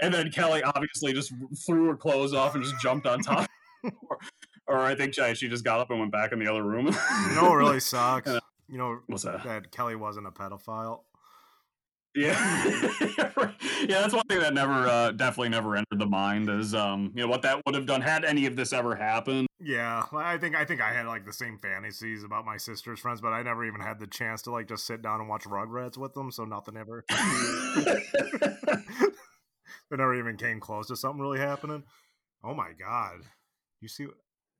[0.00, 1.32] and then Kelly obviously just
[1.66, 3.48] threw her clothes off and just jumped on top
[4.70, 6.86] or I think she, she just got up and went back in the other room.
[6.86, 8.30] you know what really sucks?
[8.68, 9.42] you know what's that?
[9.44, 11.00] That Kelly wasn't a pedophile.
[12.14, 12.64] Yeah,
[13.14, 13.30] yeah,
[13.86, 17.28] that's one thing that never, uh, definitely never entered the mind is, um, you know,
[17.28, 19.46] what that would have done had any of this ever happened.
[19.60, 23.20] Yeah, I think I think I had like the same fantasies about my sister's friends,
[23.20, 25.98] but I never even had the chance to like just sit down and watch Rugrats
[25.98, 27.04] with them, so nothing ever.
[27.10, 29.14] it
[29.92, 31.84] never even came close to something really happening.
[32.42, 33.20] Oh my god!
[33.80, 34.08] You see,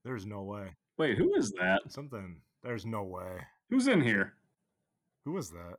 [0.04, 0.68] there's no way.
[0.98, 1.80] Wait, who is that?
[1.88, 2.36] Something.
[2.62, 3.40] There's no way.
[3.70, 4.34] Who's in here?
[5.24, 5.76] Who is that?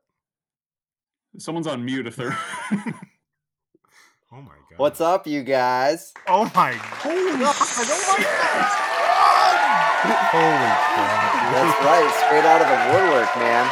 [1.38, 2.38] Someone's on mute if they're.
[2.72, 4.78] oh my god!
[4.78, 6.14] What's up, you guys?
[6.28, 7.02] Oh my god!
[7.06, 8.78] Oh my god!
[10.32, 11.52] Holy crap!
[11.52, 13.70] That's right, straight out of the woodwork, man.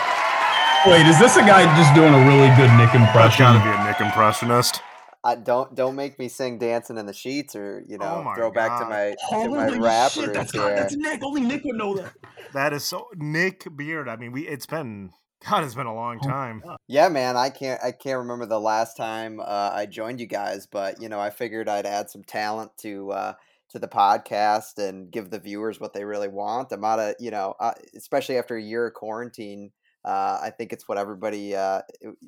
[0.85, 3.43] Wait, is this a guy just doing a really good Nick That's impression?
[3.43, 4.81] gotta be a Nick impressionist.
[5.23, 8.36] I don't don't make me sing "Dancing in the Sheets" or you know Oh my
[8.36, 8.89] throw back to God.
[8.89, 10.88] my to my rap roots here.
[10.91, 11.23] Nick.
[11.23, 12.13] Only Nick would know that.
[12.53, 14.10] That is so Nick Beard.
[14.10, 15.12] I mean, we it's been
[15.47, 16.63] God, it's been a long time.
[16.88, 20.65] Yeah, man, I can't I can't remember the last time uh, I joined you guys,
[20.65, 23.34] but you know I figured I'd add some talent to uh,
[23.69, 26.71] to the podcast and give the viewers what they really want.
[26.71, 29.71] I'm out of you know, uh, especially after a year of quarantine.
[30.03, 31.82] Uh, I think it's what everybody uh,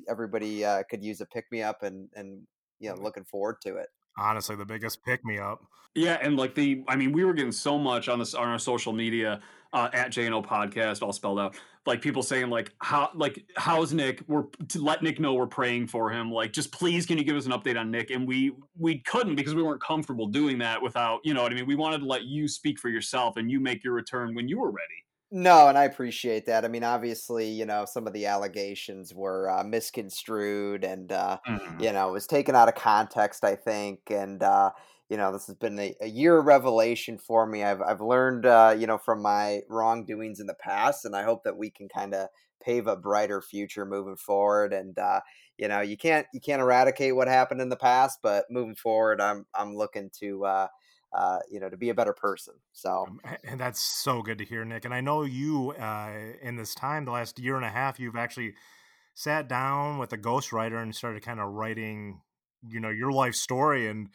[0.08, 2.42] everybody uh, could use a pick me up and and
[2.82, 3.88] you know looking forward to it.
[4.18, 5.64] Honestly, the biggest pick me up.
[5.94, 8.58] Yeah, and like the, I mean, we were getting so much on this on our
[8.58, 9.40] social media
[9.72, 11.54] uh, at JNO podcast, all spelled out.
[11.86, 14.22] Like people saying like how like how's Nick?
[14.26, 16.30] We're to let Nick know we're praying for him.
[16.30, 18.10] Like just please, can you give us an update on Nick?
[18.10, 21.54] And we we couldn't because we weren't comfortable doing that without you know what I
[21.54, 21.66] mean.
[21.66, 24.60] We wanted to let you speak for yourself and you make your return when you
[24.60, 25.04] were ready.
[25.34, 26.64] No, and I appreciate that.
[26.64, 31.78] I mean, obviously, you know, some of the allegations were uh, misconstrued and, uh, Mm-hmm.
[31.78, 34.10] you know, it was taken out of context, I think.
[34.10, 34.72] And, uh,
[35.08, 37.62] you know, this has been a, a year of revelation for me.
[37.64, 41.44] I've, I've learned, uh, you know, from my wrongdoings in the past, and I hope
[41.44, 42.28] that we can kind of
[42.60, 44.74] pave a brighter future moving forward.
[44.74, 45.22] And, uh,
[45.56, 49.18] you know, you can't, you can't eradicate what happened in the past, but moving forward,
[49.20, 50.44] I'm, I'm looking to,
[51.14, 52.54] uh, you know, to be a better person.
[52.72, 54.84] So, Um, and that's so good to hear, Nick.
[54.84, 58.16] And I know you, uh, in this time, the last year and a half, you've
[58.16, 58.54] actually
[59.14, 62.22] sat down with a ghostwriter and started kind of writing,
[62.66, 63.88] you know, your life story.
[63.88, 64.08] And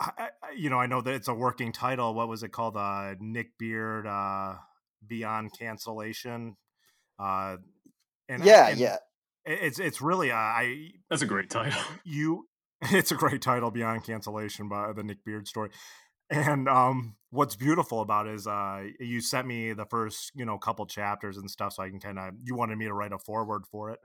[0.00, 2.12] I, I, I- you know, I know that it's a working title.
[2.14, 2.76] What was it called?
[2.76, 4.56] Uh, Nick Beard, uh,
[5.06, 6.56] Beyond Cancellation.
[7.18, 7.56] Uh,
[8.28, 8.96] and yeah, and yeah.
[9.44, 11.80] it's it's really uh, I That's a great title.
[12.04, 12.48] you
[12.82, 15.70] it's a great title beyond cancellation by the nick beard story
[16.32, 20.58] and um what's beautiful about it is uh you sent me the first you know
[20.58, 23.18] couple chapters and stuff so i can kind of you wanted me to write a
[23.18, 24.00] foreword for it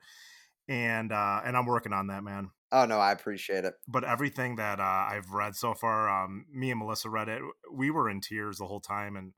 [0.68, 3.76] and uh and i'm working on that man Oh, no, I appreciate it.
[3.88, 7.42] but everything that uh, I've read so far, um, me and Melissa read it.
[7.72, 9.34] We were in tears the whole time, and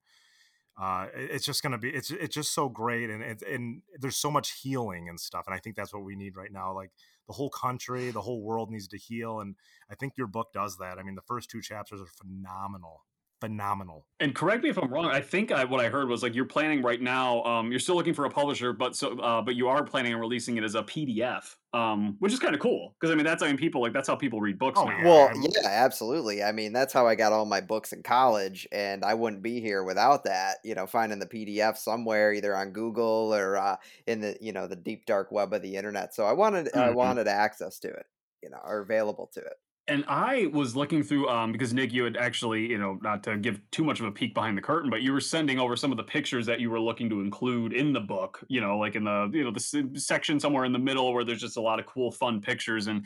[0.81, 4.31] uh, it's just gonna be it's it's just so great, and it's and there's so
[4.31, 6.73] much healing and stuff, and I think that's what we need right now.
[6.73, 6.91] Like
[7.29, 9.55] the whole country, the whole world needs to heal, and
[9.89, 10.97] I think your book does that.
[10.97, 13.03] I mean, the first two chapters are phenomenal,
[13.41, 14.07] phenomenal.
[14.21, 15.05] And correct me if I'm wrong.
[15.05, 17.41] I think I, what I heard was like you're planning right now.
[17.43, 20.19] Um, you're still looking for a publisher, but so uh, but you are planning on
[20.19, 23.41] releasing it as a PDF, um, which is kind of cool because I mean that's
[23.41, 24.99] I mean people like that's how people read books Oh, now.
[24.99, 26.43] Well, yeah, absolutely.
[26.43, 29.59] I mean, that's how I got all my books in college, and I wouldn't be
[29.61, 30.57] here without that.
[30.63, 34.67] You know, finding the PDF somewhere, either on Google or uh, in the you know
[34.67, 36.13] the deep dark web of the internet.
[36.13, 36.91] So I wanted I Mhm.
[36.91, 38.05] wanted access to it,
[38.43, 39.57] you know, or available to it.
[39.89, 43.37] And I was looking through um because Nick, you had actually, you know, not to
[43.37, 45.91] give too much of a peek behind the curtain, but you were sending over some
[45.91, 48.39] of the pictures that you were looking to include in the book.
[48.47, 51.41] You know, like in the you know the section somewhere in the middle where there's
[51.41, 52.87] just a lot of cool, fun pictures.
[52.87, 53.05] And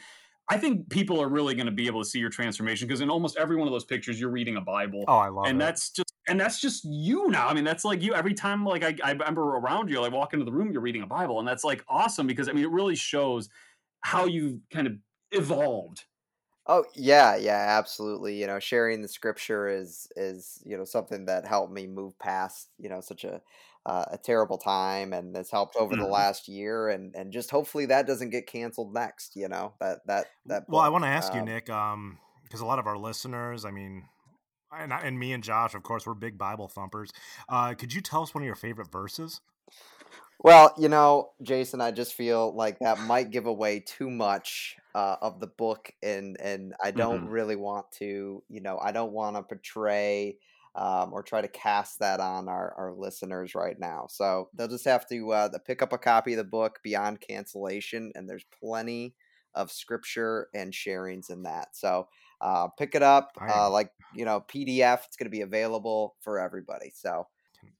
[0.49, 3.09] I think people are really going to be able to see your transformation because in
[3.09, 5.05] almost every one of those pictures, you're reading a Bible.
[5.07, 5.59] Oh, I love and it.
[5.59, 7.47] that's just and that's just you now.
[7.47, 10.33] I mean, that's like you every time like I, I remember around you, like walk
[10.33, 12.71] into the room, you're reading a Bible, and that's like awesome because I mean it
[12.71, 13.49] really shows
[14.01, 14.93] how you kind of
[15.31, 16.03] evolved.
[16.65, 18.39] Oh yeah, yeah, absolutely.
[18.39, 22.69] You know, sharing the scripture is is you know something that helped me move past
[22.77, 23.41] you know such a
[23.85, 26.07] uh, a terrible time, and has helped over the Mhm.
[26.07, 29.35] last year, and and just hopefully that doesn't get canceled next.
[29.35, 30.69] You know that that that.
[30.71, 30.89] Well, I book.
[30.89, 34.05] want to ask you, Um, Nick, um, because a lot of our listeners, I mean,
[34.71, 37.11] and, I- and me and Josh, of course, we're big Bible thumpers.
[37.49, 39.41] Uh, could you tell us one of your favorite verses?
[40.39, 45.17] Well, you know, Jason, I just feel like that might give away too much uh,
[45.21, 47.31] of the book, and and I don't Mhm.
[47.31, 50.37] really want to, you know, I don't want to portray
[50.75, 54.07] um, or try to cast that on our, our listeners right now.
[54.09, 58.11] So they'll just have to uh, pick up a copy of the book Beyond Cancellation,
[58.15, 59.15] and there's plenty
[59.53, 61.75] of scripture and sharings in that.
[61.75, 62.07] So
[62.41, 65.05] uh, pick it up, I uh, like you know, PDF.
[65.05, 66.91] It's going to be available for everybody.
[66.95, 67.27] So.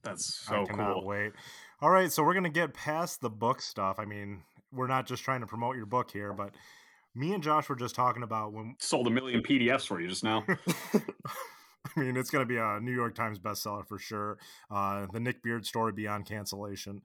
[0.04, 1.06] That's I so cannot cool.
[1.06, 1.34] wait.
[1.82, 4.00] All right, so we're gonna get past the book stuff.
[4.00, 6.52] I mean, we're not just trying to promote your book here, but
[7.16, 10.24] me and Josh were just talking about when Sold a million PDFs for you just
[10.24, 10.44] now.
[11.96, 14.38] I mean, it's going to be a New York Times bestseller for sure.
[14.72, 17.02] Uh, the Nick Beard story beyond cancellation.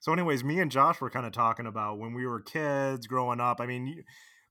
[0.00, 3.40] So, anyways, me and Josh were kind of talking about when we were kids growing
[3.40, 3.60] up.
[3.60, 4.04] I mean,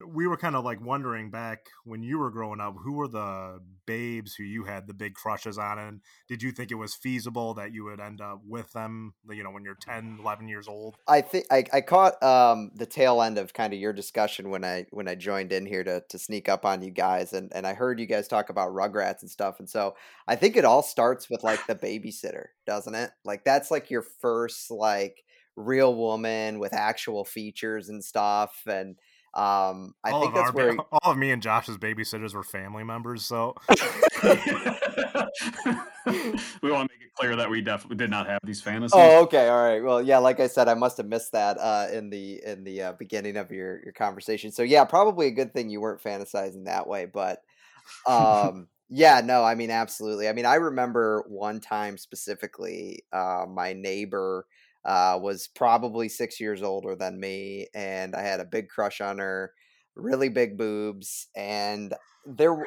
[0.06, 3.60] we were kind of like wondering back when you were growing up, who were the
[3.86, 5.78] babes who you had the big crushes on?
[5.78, 9.44] And did you think it was feasible that you would end up with them, you
[9.44, 10.96] know, when you're 10, 11 years old?
[11.08, 14.64] I think I, I caught um, the tail end of kind of your discussion when
[14.64, 17.34] I when I joined in here to, to sneak up on you guys.
[17.34, 19.60] And, and I heard you guys talk about Rugrats and stuff.
[19.60, 19.96] And so
[20.28, 23.12] I think it all starts with like the babysitter, doesn't it?
[23.26, 25.24] Like that's like your first like
[25.56, 28.62] real woman with actual features and stuff.
[28.66, 28.96] And
[29.34, 32.84] um, I all think that's our, where all of me and Josh's babysitters were family
[32.84, 33.24] members.
[33.26, 33.56] So
[36.62, 38.96] we want to make it clear that we definitely did not have these fantasies.
[38.96, 39.84] Oh, okay, all right.
[39.84, 42.82] Well, yeah, like I said, I must have missed that uh, in the in the
[42.82, 44.52] uh, beginning of your your conversation.
[44.52, 47.06] So yeah, probably a good thing you weren't fantasizing that way.
[47.06, 47.44] But
[48.08, 50.28] um, yeah, no, I mean, absolutely.
[50.28, 54.48] I mean, I remember one time specifically, uh, my neighbor
[54.86, 59.20] uh, was probably six years older than me, and I had a big crush on
[59.20, 59.54] her,
[59.96, 61.94] really big boobs, and
[62.26, 62.66] there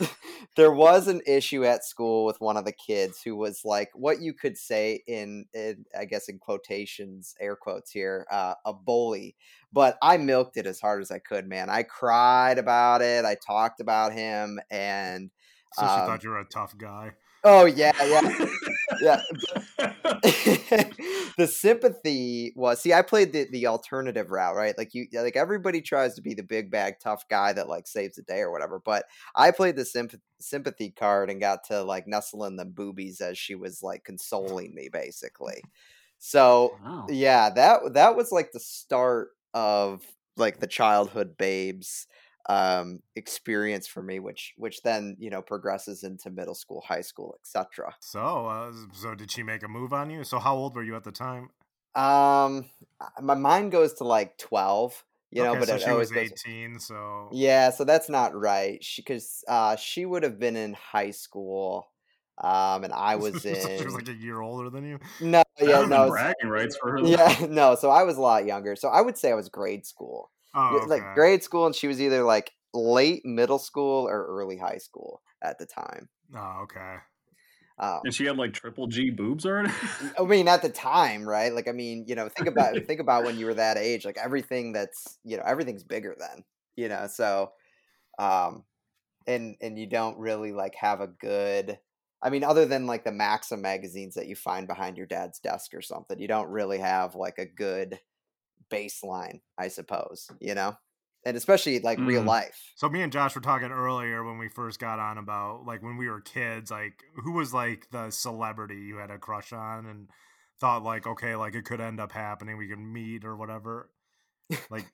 [0.56, 4.20] there was an issue at school with one of the kids who was like what
[4.20, 9.36] you could say in, in I guess in quotations, air quotes here, uh, a bully.
[9.72, 11.68] But I milked it as hard as I could, man.
[11.68, 13.24] I cried about it.
[13.24, 15.30] I talked about him, and
[15.72, 17.12] so she um, thought you were a tough guy.
[17.44, 18.46] Oh yeah, yeah,
[19.02, 19.20] yeah.
[21.36, 24.76] the sympathy was see, I played the the alternative route, right?
[24.78, 28.16] Like you, like everybody tries to be the big bag tough guy that like saves
[28.16, 28.80] the day or whatever.
[28.82, 29.04] But
[29.36, 33.36] I played the sympathy sympathy card and got to like nestle in the boobies as
[33.38, 35.62] she was like consoling me, basically.
[36.18, 37.06] So wow.
[37.10, 40.02] yeah, that that was like the start of
[40.36, 42.06] like the childhood babes
[42.46, 47.36] um, experience for me, which which then you know progresses into middle school, high school,
[47.40, 47.94] etc.
[48.00, 50.24] So, uh, so did she make a move on you?
[50.24, 51.50] So, how old were you at the time?
[51.94, 52.66] Um,
[53.22, 55.04] my mind goes to like twelve.
[55.30, 56.78] You know, okay, but so it she was goes- eighteen.
[56.78, 58.82] So yeah, so that's not right.
[58.84, 61.90] She because uh, she would have been in high school.
[62.36, 63.78] Um, and I was in.
[63.78, 64.98] she was like a year older than you.
[65.20, 67.00] No, yeah, no, bragging rights for her.
[67.00, 67.74] yeah, no.
[67.74, 68.76] So I was a lot younger.
[68.76, 70.30] So I would say I was grade school.
[70.54, 70.86] Oh, okay.
[70.90, 75.22] like grade school, and she was either like late middle school or early high school
[75.42, 76.08] at the time.
[76.34, 76.96] Oh, okay.
[77.78, 79.70] Um, And she had like triple G boobs already.
[80.18, 81.52] I mean, at the time, right?
[81.52, 84.04] Like, I mean, you know, think about think about when you were that age.
[84.04, 86.44] Like everything that's you know everything's bigger then.
[86.76, 87.52] You know, so,
[88.18, 88.64] um,
[89.26, 91.78] and and you don't really like have a good.
[92.22, 95.74] I mean, other than like the Maxim magazines that you find behind your dad's desk
[95.74, 97.98] or something, you don't really have like a good
[98.70, 100.30] baseline, I suppose.
[100.40, 100.76] You know,
[101.24, 102.26] and especially like real Mm.
[102.26, 102.72] life.
[102.76, 105.96] So me and Josh were talking earlier when we first got on about like when
[105.96, 110.08] we were kids, like who was like the celebrity you had a crush on and
[110.60, 113.90] thought like, okay, like it could end up happening, we could meet or whatever.
[114.70, 114.86] Like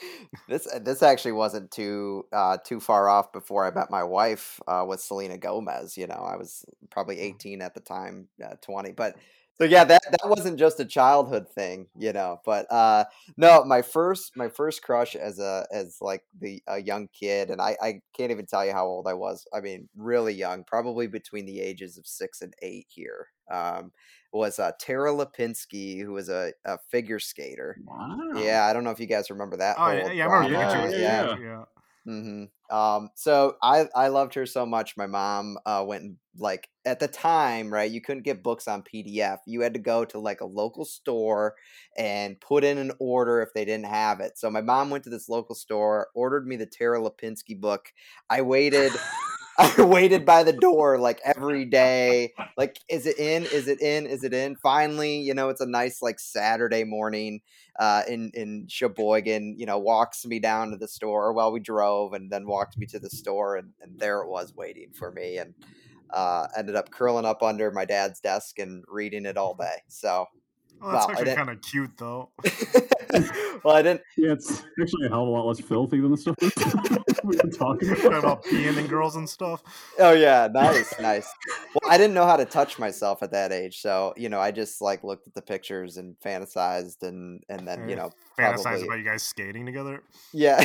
[0.48, 4.60] this uh, this actually wasn't too uh, too far off before I met my wife
[4.66, 5.96] uh, with Selena Gomez.
[5.96, 7.20] You know, I was probably Mm.
[7.20, 8.92] 18 at the time, uh, 20.
[8.92, 9.16] But
[9.58, 12.40] so yeah, that that wasn't just a childhood thing, you know.
[12.44, 13.04] But uh,
[13.36, 17.60] no, my first my first crush as a as like the a young kid, and
[17.60, 19.46] I I can't even tell you how old I was.
[19.52, 23.28] I mean, really young, probably between the ages of six and eight here.
[23.50, 23.92] Um,
[24.32, 27.76] was uh, Tara Lipinski, who was a, a figure skater.
[27.84, 28.16] wow.
[28.34, 29.76] Yeah, I don't know if you guys remember that.
[29.78, 31.64] oh yeah, yeah, I remember Yeah, yeah, yeah, yeah.
[32.04, 32.12] Yeah.
[32.12, 34.96] hmm Um, so I I loved her so much.
[34.96, 37.90] My mom uh, went like at the time, right?
[37.90, 39.40] You couldn't get books on PDF.
[39.46, 41.54] You had to go to like a local store
[41.98, 44.38] and put in an order if they didn't have it.
[44.38, 47.92] So my mom went to this local store, ordered me the Tara Lipinski book.
[48.30, 48.92] I waited.
[49.58, 52.32] I waited by the door like every day.
[52.56, 53.44] Like, is it in?
[53.44, 54.06] Is it in?
[54.06, 54.56] Is it in?
[54.56, 57.40] Finally, you know, it's a nice like Saturday morning
[57.78, 59.56] uh, in in Sheboygan.
[59.58, 61.32] You know, walks me down to the store.
[61.32, 64.54] Well, we drove and then walked me to the store, and, and there it was
[64.56, 65.38] waiting for me.
[65.38, 65.54] And
[66.10, 69.82] uh, ended up curling up under my dad's desk and reading it all day.
[69.88, 70.26] So,
[70.82, 72.30] Well, that's Well, actually kind of cute though.
[73.64, 74.00] well, I didn't.
[74.16, 77.50] Yeah, it's actually a hell of a lot less filthy than the stuff we've been
[77.50, 78.18] talking Talking about.
[78.18, 79.62] about peeing and girls and stuff.
[79.98, 81.28] Oh yeah, nice, nice.
[81.74, 84.50] Well, I didn't know how to touch myself at that age, so you know, I
[84.50, 88.84] just like looked at the pictures and fantasized, and and then you know, Fantasize probably
[88.86, 90.02] about you guys skating together.
[90.32, 90.62] yeah.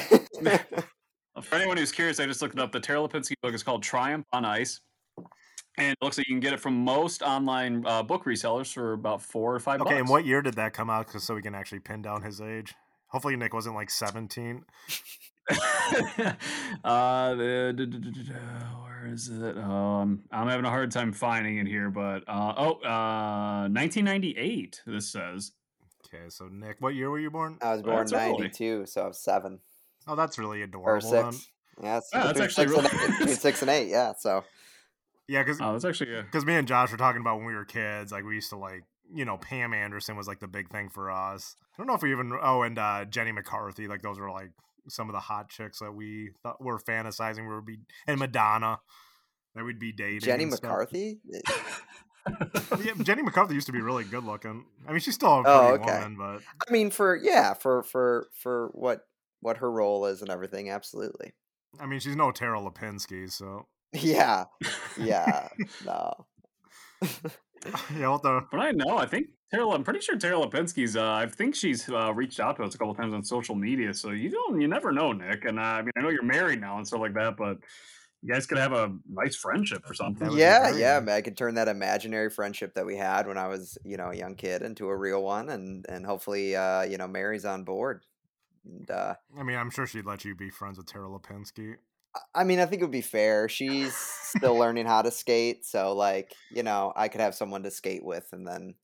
[1.43, 2.72] For anyone who's curious, I just looked it up.
[2.72, 4.82] The Tara Lipinski book is called Triumph on Ice.
[5.78, 8.93] And it looks like you can get it from most online uh, book resellers for
[8.93, 10.11] about four or five Okay, and bucks.
[10.11, 11.05] what year did that come out?
[11.07, 12.73] 'Cause so we can actually pin down his age.
[13.09, 14.65] Hopefully Nick wasn't like seventeen.
[16.84, 19.57] uh, where is it?
[19.57, 24.82] Um, I'm having a hard time finding it here, but uh, oh, uh, 1998.
[24.86, 25.51] This says.
[26.05, 27.57] Okay, so Nick, what year were you born?
[27.61, 29.59] I was born in '92, so I was seven.
[30.07, 30.89] Oh, that's really adorable.
[30.89, 31.47] Or six.
[31.78, 31.86] Then.
[31.86, 32.89] Yeah, yeah that's actually really...
[32.89, 33.89] between six and eight.
[33.89, 34.43] Yeah, so.
[35.28, 37.65] Yeah, because oh, that's actually because me and Josh were talking about when we were
[37.65, 38.11] kids.
[38.11, 41.11] Like we used to like you know Pam Anderson was like the big thing for
[41.11, 41.55] us.
[41.73, 44.51] I don't know if we even oh and uh, Jenny McCarthy like those were like
[44.89, 48.80] some of the hot chicks that we thought were fantasizing we would be and Madonna
[49.57, 50.21] that we'd be dating.
[50.21, 51.19] Jenny McCarthy.
[52.84, 54.65] yeah, Jenny McCarthy used to be really good looking.
[54.88, 55.99] I mean, she's still a oh, pretty oh, okay.
[55.99, 59.01] woman, but I mean, for yeah, for for for what
[59.41, 61.34] what her role is and everything, absolutely.
[61.80, 64.45] I mean, she's no Tara Lipinski, so yeah,
[64.99, 65.49] yeah,
[65.85, 66.25] no.
[67.95, 68.41] yeah, what the?
[68.51, 68.97] But I know.
[68.97, 69.69] I think Tara.
[69.69, 70.95] I'm pretty sure Tara Lipinski's.
[70.95, 73.93] Uh, I think she's uh, reached out to us a couple times on social media.
[73.93, 74.59] So you don't.
[74.59, 75.45] You never know, Nick.
[75.45, 77.57] And uh, I mean, I know you're married now and stuff like that, but
[78.21, 80.31] you guys could have a nice friendship or something.
[80.31, 81.05] Yeah, yeah.
[81.07, 84.15] I could turn that imaginary friendship that we had when I was, you know, a
[84.15, 88.03] young kid into a real one, and and hopefully, uh, you know, Mary's on board.
[88.65, 91.75] And, uh, I mean, I'm sure she'd let you be friends with Tara Lipinski.
[92.36, 93.49] I mean, I think it would be fair.
[93.49, 97.72] She's still learning how to skate, so like, you know, I could have someone to
[97.72, 98.76] skate with, and then.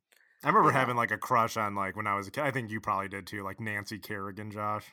[0.44, 1.02] I remember having know.
[1.02, 2.44] like a crush on like when I was a kid.
[2.44, 4.86] I think you probably did too, like Nancy Kerrigan, Josh.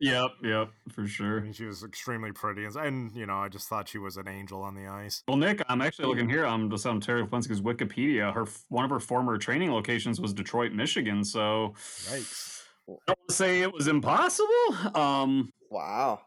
[0.00, 1.38] Yep, yep, for sure.
[1.38, 4.16] I mean, she was extremely pretty, and, and, you know, I just thought she was
[4.16, 5.22] an angel on the ice.
[5.28, 6.44] Well, Nick, I'm actually looking here.
[6.44, 8.34] I'm just on Tara Lipinski's Wikipedia.
[8.34, 11.24] Her one of her former training locations was Detroit, Michigan.
[11.24, 12.62] So, yikes!
[12.88, 14.48] I don't want to say it was impossible.
[14.94, 16.20] Um, wow.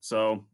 [0.00, 0.44] So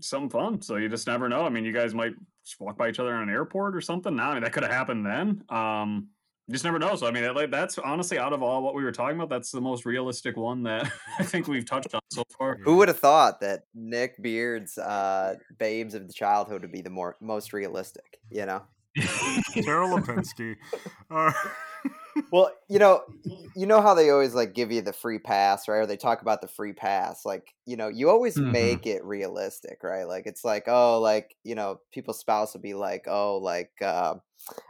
[0.00, 0.62] something fun.
[0.62, 1.44] So you just never know.
[1.44, 4.14] I mean, you guys might just walk by each other in an airport or something.
[4.14, 5.42] Now, I mean, that could have happened then.
[5.48, 6.08] Um,
[6.46, 6.94] you just never know.
[6.94, 9.50] So I mean, like that's honestly out of all what we were talking about, that's
[9.50, 12.58] the most realistic one that I think we've touched on so far.
[12.62, 16.90] Who would have thought that Nick Beard's uh, "Babes of the Childhood" would be the
[16.90, 18.20] more most realistic?
[18.30, 18.62] You know,
[19.54, 20.56] Tara Lipinski.
[21.08, 21.32] Uh,
[22.30, 23.02] well, you know,
[23.54, 25.78] you know how they always like give you the free pass, right?
[25.78, 27.24] Or they talk about the free pass.
[27.24, 28.52] Like, you know, you always mm-hmm.
[28.52, 30.04] make it realistic, right?
[30.04, 34.14] Like it's like, oh, like, you know, people's spouse will be like, oh, like uh,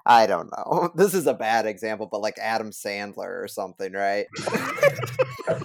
[0.05, 0.91] I don't know.
[0.97, 4.27] This is a bad example, but like Adam Sandler or something, right?
[5.49, 5.61] uh,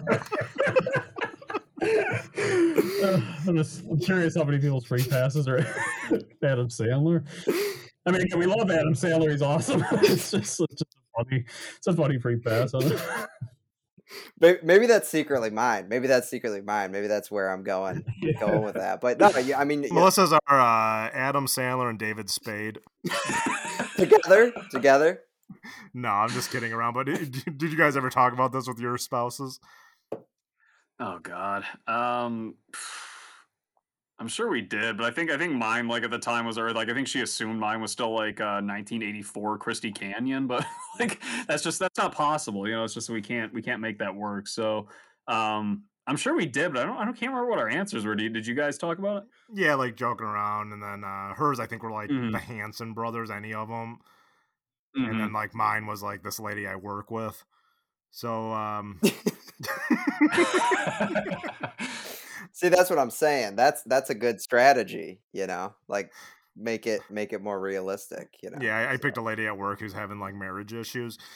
[3.47, 5.59] I'm just I'm curious how many people's free passes are
[6.43, 7.23] Adam Sandler.
[8.05, 9.83] I mean, we love Adam Sandler; he's awesome.
[9.91, 11.45] it's just, it's just funny.
[11.77, 12.73] It's a funny free pass.
[14.39, 15.87] Maybe that's secretly mine.
[15.87, 16.91] Maybe that's secretly mine.
[16.91, 18.03] Maybe that's where I'm going
[18.39, 18.99] going with that.
[19.01, 22.79] But no, I mean, Melissa's are uh, Adam Sandler and David Spade
[23.95, 24.51] together.
[24.71, 25.21] Together.
[25.93, 26.93] No, I'm just kidding around.
[26.93, 29.59] But did, did you guys ever talk about this with your spouses?
[30.99, 31.63] Oh God.
[31.87, 32.55] Um.
[34.21, 36.59] I'm sure we did, but I think I think mine like at the time was
[36.59, 40.63] or like I think she assumed mine was still like uh, 1984 Christy Canyon, but
[40.99, 42.67] like that's just that's not possible.
[42.67, 44.47] You know, it's just we can't we can't make that work.
[44.47, 44.89] So
[45.27, 48.05] um, I'm sure we did, but I don't I don't can't remember what our answers
[48.05, 48.13] were.
[48.13, 49.23] Did, did you guys talk about it?
[49.55, 52.29] Yeah, like joking around, and then uh, hers I think were like mm-hmm.
[52.29, 54.01] the Hanson brothers, any of them,
[54.95, 55.03] mm-hmm.
[55.09, 55.35] and then mm-hmm.
[55.35, 57.43] like mine was like this lady I work with.
[58.11, 59.01] So um
[62.53, 63.55] See, that's what I'm saying.
[63.55, 65.73] That's that's a good strategy, you know.
[65.87, 66.11] Like
[66.55, 68.57] make it make it more realistic, you know.
[68.61, 71.17] Yeah, I, I picked a lady at work who's having like marriage issues.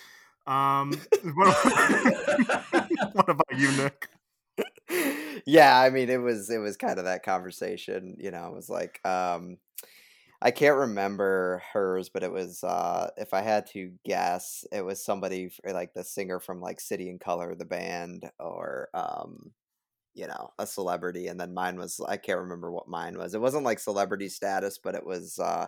[0.47, 0.91] Um
[1.33, 1.57] what,
[3.13, 4.07] what about you, Nick?
[5.47, 8.69] Yeah, I mean it was it was kind of that conversation, you know, it was
[8.69, 9.57] like um
[10.43, 15.03] I can't remember hers, but it was uh if I had to guess, it was
[15.03, 19.51] somebody like the singer from like City and Colour the band or um
[20.15, 23.33] you know a celebrity and then mine was i can't remember what mine was.
[23.33, 25.67] It wasn't like celebrity status but it was uh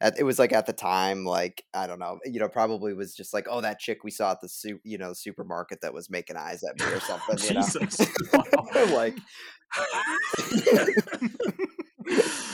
[0.00, 3.14] at, it was like at the time like i don't know you know probably was
[3.14, 6.08] just like oh that chick we saw at the soup you know supermarket that was
[6.08, 7.66] making eyes at me or something you know?
[8.94, 9.18] Like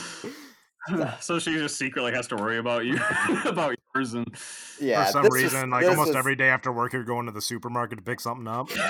[1.19, 2.99] so she just secretly has to worry about you
[3.45, 4.27] about yours and
[4.79, 6.15] yeah for some reason like almost was...
[6.15, 8.69] every day after work you're going to the supermarket to pick something up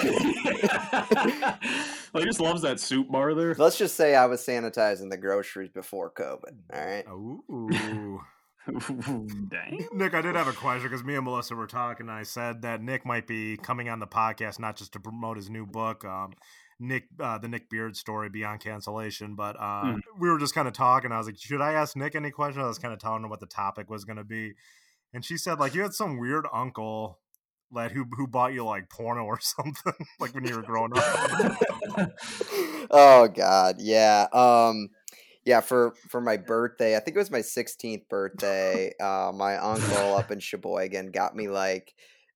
[2.14, 5.18] well he just loves that soup bar there let's just say i was sanitizing the
[5.18, 8.20] groceries before covid all right Ooh.
[8.68, 9.88] Dang.
[9.94, 12.10] Nick, I did have a question because me and Melissa were talking.
[12.10, 15.38] And I said that Nick might be coming on the podcast not just to promote
[15.38, 16.34] his new book, um,
[16.80, 19.36] Nick, uh, the Nick Beard story beyond cancellation.
[19.36, 20.00] But uh, mm.
[20.20, 21.12] we were just kind of talking.
[21.12, 22.64] I was like, should I ask Nick any questions?
[22.64, 24.54] I was kind of telling her what the topic was going to be,
[25.14, 27.20] and she said like you had some weird uncle
[27.72, 31.04] lad who who bought you like porno or something like when you were growing up.
[32.92, 34.28] oh God, yeah.
[34.34, 34.90] Um,
[35.46, 35.62] yeah.
[35.62, 38.92] For for my birthday, I think it was my 16th birthday.
[39.00, 41.94] Uh, my uncle up in Sheboygan got me like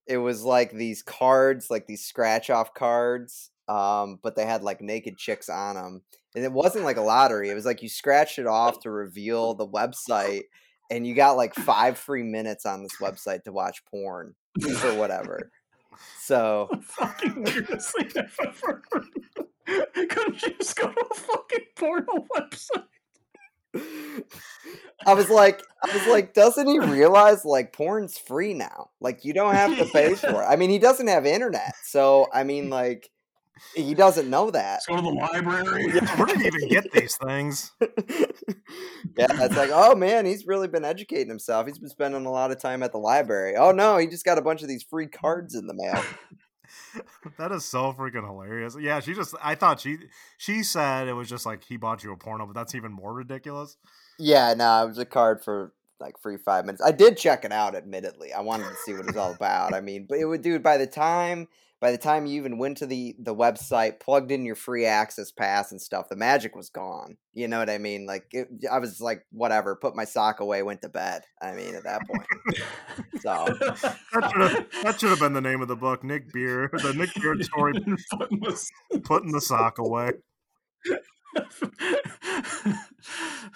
[0.08, 3.52] it was like these cards, like these scratch off cards.
[3.70, 6.02] Um, but they had like naked chicks on them,
[6.36, 7.50] and it wasn't like a lottery.
[7.50, 10.44] It was like you scratched it off to reveal the website,
[10.90, 14.36] and you got like five free minutes on this website to watch porn
[14.84, 15.52] or whatever.
[16.20, 19.06] So fucking weirdest thing I've ever heard.
[20.10, 22.86] Couldn't you just go to a fucking porno website?
[25.06, 28.90] I was like, I was like, doesn't he realize like porn's free now?
[29.00, 30.46] Like you don't have to pay for it.
[30.46, 33.12] I mean, he doesn't have internet, so I mean, like,
[33.76, 34.82] he doesn't know that.
[34.82, 35.92] Let's go to the library.
[35.94, 37.72] Yeah, where did he even get these things?
[37.82, 41.68] yeah, it's like, oh man, he's really been educating himself.
[41.68, 43.56] He's been spending a lot of time at the library.
[43.56, 46.04] Oh no, he just got a bunch of these free cards in the mail.
[47.38, 48.76] that is so freaking hilarious.
[48.80, 49.98] Yeah, she just I thought she
[50.38, 53.14] she said it was just like he bought you a porno, but that's even more
[53.14, 53.78] ridiculous.
[54.18, 56.84] Yeah, no, it was a card for like free five minutes.
[56.84, 58.34] I did check it out, admittedly.
[58.34, 59.74] I wanted to see what it was all about.
[59.74, 61.48] I mean, but it would dude, by the time
[61.82, 65.32] by the time you even went to the the website, plugged in your free access
[65.32, 67.18] pass and stuff, the magic was gone.
[67.34, 68.06] You know what I mean?
[68.06, 71.24] Like it, I was like, whatever, put my sock away, went to bed.
[71.42, 72.28] I mean, at that point.
[73.22, 76.70] so that should, have, that should have been the name of the book, Nick Beer,
[76.74, 77.74] the Nick Beer story,
[79.04, 80.12] putting the sock away.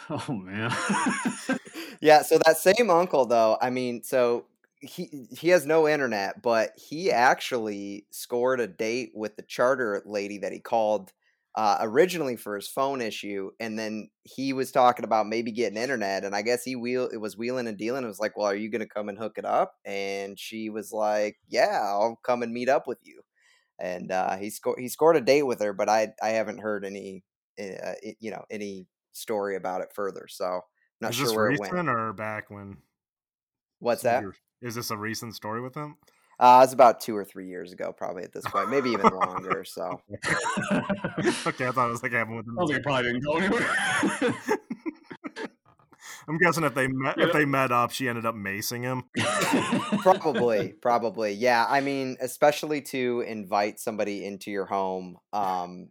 [0.10, 0.72] oh man.
[2.02, 4.46] yeah, so that same uncle though, I mean, so
[4.84, 10.38] he he has no internet, but he actually scored a date with the charter lady
[10.40, 11.14] that he called
[11.56, 16.26] uh, originally for his phone issue, and then he was talking about maybe getting internet,
[16.26, 18.04] and I guess he wheel it was wheeling and dealing.
[18.04, 19.76] It was like, well, are you gonna come and hook it up?
[19.86, 23.22] And she was like, yeah, I'll come and meet up with you.
[23.80, 26.86] And uh, he scored he scored a date with her, but I I haven't heard
[26.86, 27.26] any
[27.60, 30.28] uh, you know any story about it further.
[30.30, 30.62] So
[31.02, 31.78] not Is sure this where recent it went.
[31.88, 32.82] or back when?
[33.80, 34.34] What's so that?
[34.64, 35.98] You're- Is this a recent story with him?
[36.40, 39.64] Uh, it's about two or three years ago, probably at this point, maybe even longer.
[39.68, 40.02] So
[41.48, 42.60] okay, I thought it was like happened with him.
[42.60, 44.36] I think probably didn't go anywhere.
[46.28, 49.04] I'm guessing if they met if they met up, she ended up macing him.
[50.02, 51.66] probably, probably, yeah.
[51.68, 55.90] I mean, especially to invite somebody into your home, um,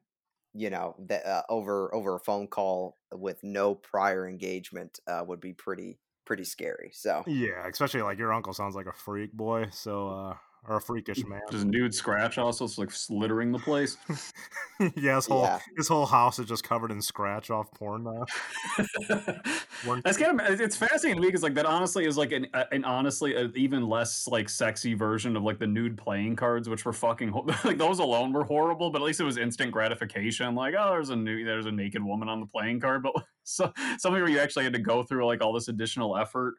[0.55, 5.41] you know, that uh, over over a phone call with no prior engagement uh, would
[5.41, 6.91] be pretty pretty scary.
[6.95, 10.35] So Yeah, especially like your uncle sounds like a freak boy, so uh
[10.69, 11.41] or a freakish man.
[11.51, 13.97] Does nude scratch also it's like littering the place?
[14.97, 15.59] yeah, his whole Yeah.
[15.77, 18.25] his whole house is just covered in scratch off porn now.
[20.05, 22.65] That's kind of it's fascinating to me because like that honestly is like an, uh,
[22.71, 26.85] an honestly an even less like sexy version of like the nude playing cards, which
[26.85, 27.33] were fucking
[27.65, 30.55] like those alone were horrible, but at least it was instant gratification.
[30.55, 33.73] Like oh, there's a new there's a naked woman on the playing card, but so
[33.99, 36.55] something where you actually had to go through like all this additional effort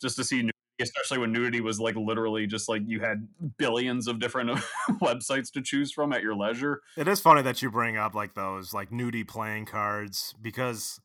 [0.00, 3.26] just to see nudity, especially when nudity was like literally just like you had
[3.58, 4.50] billions of different
[5.00, 6.82] websites to choose from at your leisure.
[6.96, 11.00] It is funny that you bring up like those like nudie playing cards because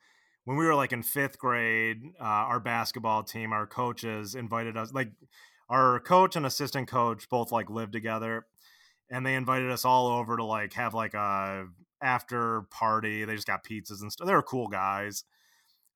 [0.45, 4.93] when we were like in fifth grade, uh, our basketball team, our coaches invited us
[4.93, 5.11] like
[5.69, 8.45] our coach and assistant coach both like lived together
[9.09, 11.65] and they invited us all over to like have like a
[12.01, 13.25] after party.
[13.25, 14.27] They just got pizzas and stuff.
[14.27, 15.23] They were cool guys.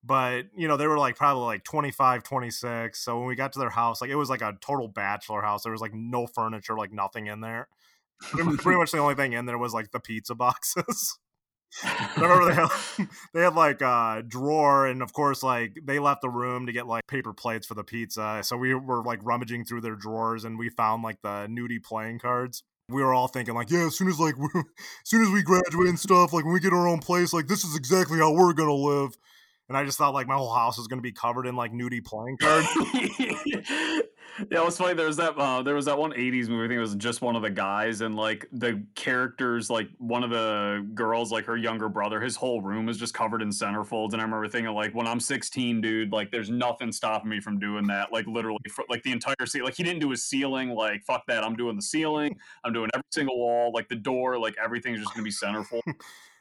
[0.04, 2.98] But, you know, they were like probably like 25, 26.
[2.98, 5.64] So when we got to their house, like it was like a total bachelor house.
[5.64, 7.68] There was like no furniture, like nothing in there.
[8.20, 11.18] Pretty much the only thing in there was like the pizza boxes.
[11.84, 16.22] I remember they had they had like a drawer, and of course, like they left
[16.22, 18.40] the room to get like paper plates for the pizza.
[18.42, 22.20] So we were like rummaging through their drawers, and we found like the nudie playing
[22.20, 22.62] cards.
[22.88, 24.64] We were all thinking like, yeah, as soon as like as
[25.04, 27.64] soon as we graduate and stuff, like when we get our own place, like this
[27.64, 29.16] is exactly how we're gonna live.
[29.68, 32.04] And I just thought like my whole house was gonna be covered in like nudie
[32.04, 32.68] playing cards.
[34.38, 34.94] yeah, it was funny.
[34.94, 36.64] There was that uh, there was that one '80s movie.
[36.64, 40.22] I think it was just one of the guys, and like the characters, like one
[40.22, 44.12] of the girls, like her younger brother, his whole room is just covered in centerfolds.
[44.12, 47.58] And I remember thinking, like, when I'm 16, dude, like, there's nothing stopping me from
[47.58, 48.12] doing that.
[48.12, 49.66] Like, literally, for, like the entire ceiling.
[49.66, 50.70] Like, he didn't do his ceiling.
[50.70, 51.44] Like, fuck that.
[51.44, 52.36] I'm doing the ceiling.
[52.64, 53.72] I'm doing every single wall.
[53.72, 54.38] Like the door.
[54.38, 55.82] Like everything's just gonna be centerfold.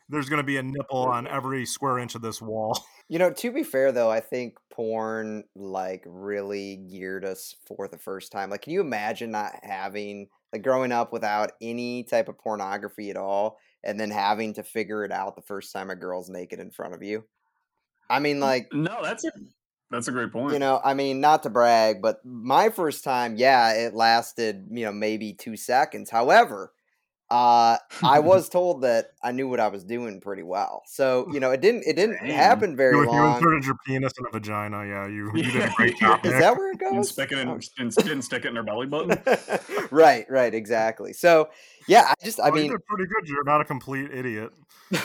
[0.10, 2.78] There's gonna be a nipple on every square inch of this wall.
[3.08, 8.00] You know, to be fair though, I think porn like really geared us for the
[8.00, 8.50] first time.
[8.50, 13.16] Like, can you imagine not having like growing up without any type of pornography at
[13.16, 16.72] all, and then having to figure it out the first time a girl's naked in
[16.72, 17.26] front of you?
[18.10, 19.32] I mean, like, No, that's a
[19.92, 20.54] That's a great point.
[20.54, 24.86] You know, I mean, not to brag, but my first time, yeah, it lasted, you
[24.86, 26.10] know, maybe two seconds.
[26.10, 26.74] However,
[27.32, 30.84] uh, I was told that I knew what I was doing pretty well.
[30.88, 32.30] So, you know, it didn't it didn't Dang.
[32.32, 34.86] happen very You, you inserted your penis in a vagina.
[34.86, 36.18] Yeah, you, you did a great Yeah.
[36.18, 36.26] job.
[36.26, 37.10] Is that where it and goes?
[37.12, 37.60] stick it in, Oh.
[37.80, 39.18] and, and stick it in her belly button.
[39.92, 41.14] right, right, exactly.
[41.14, 41.50] So,
[41.88, 43.28] yeah, I just I Oh, you mean, did pretty good.
[43.28, 44.52] You're not a complete idiot.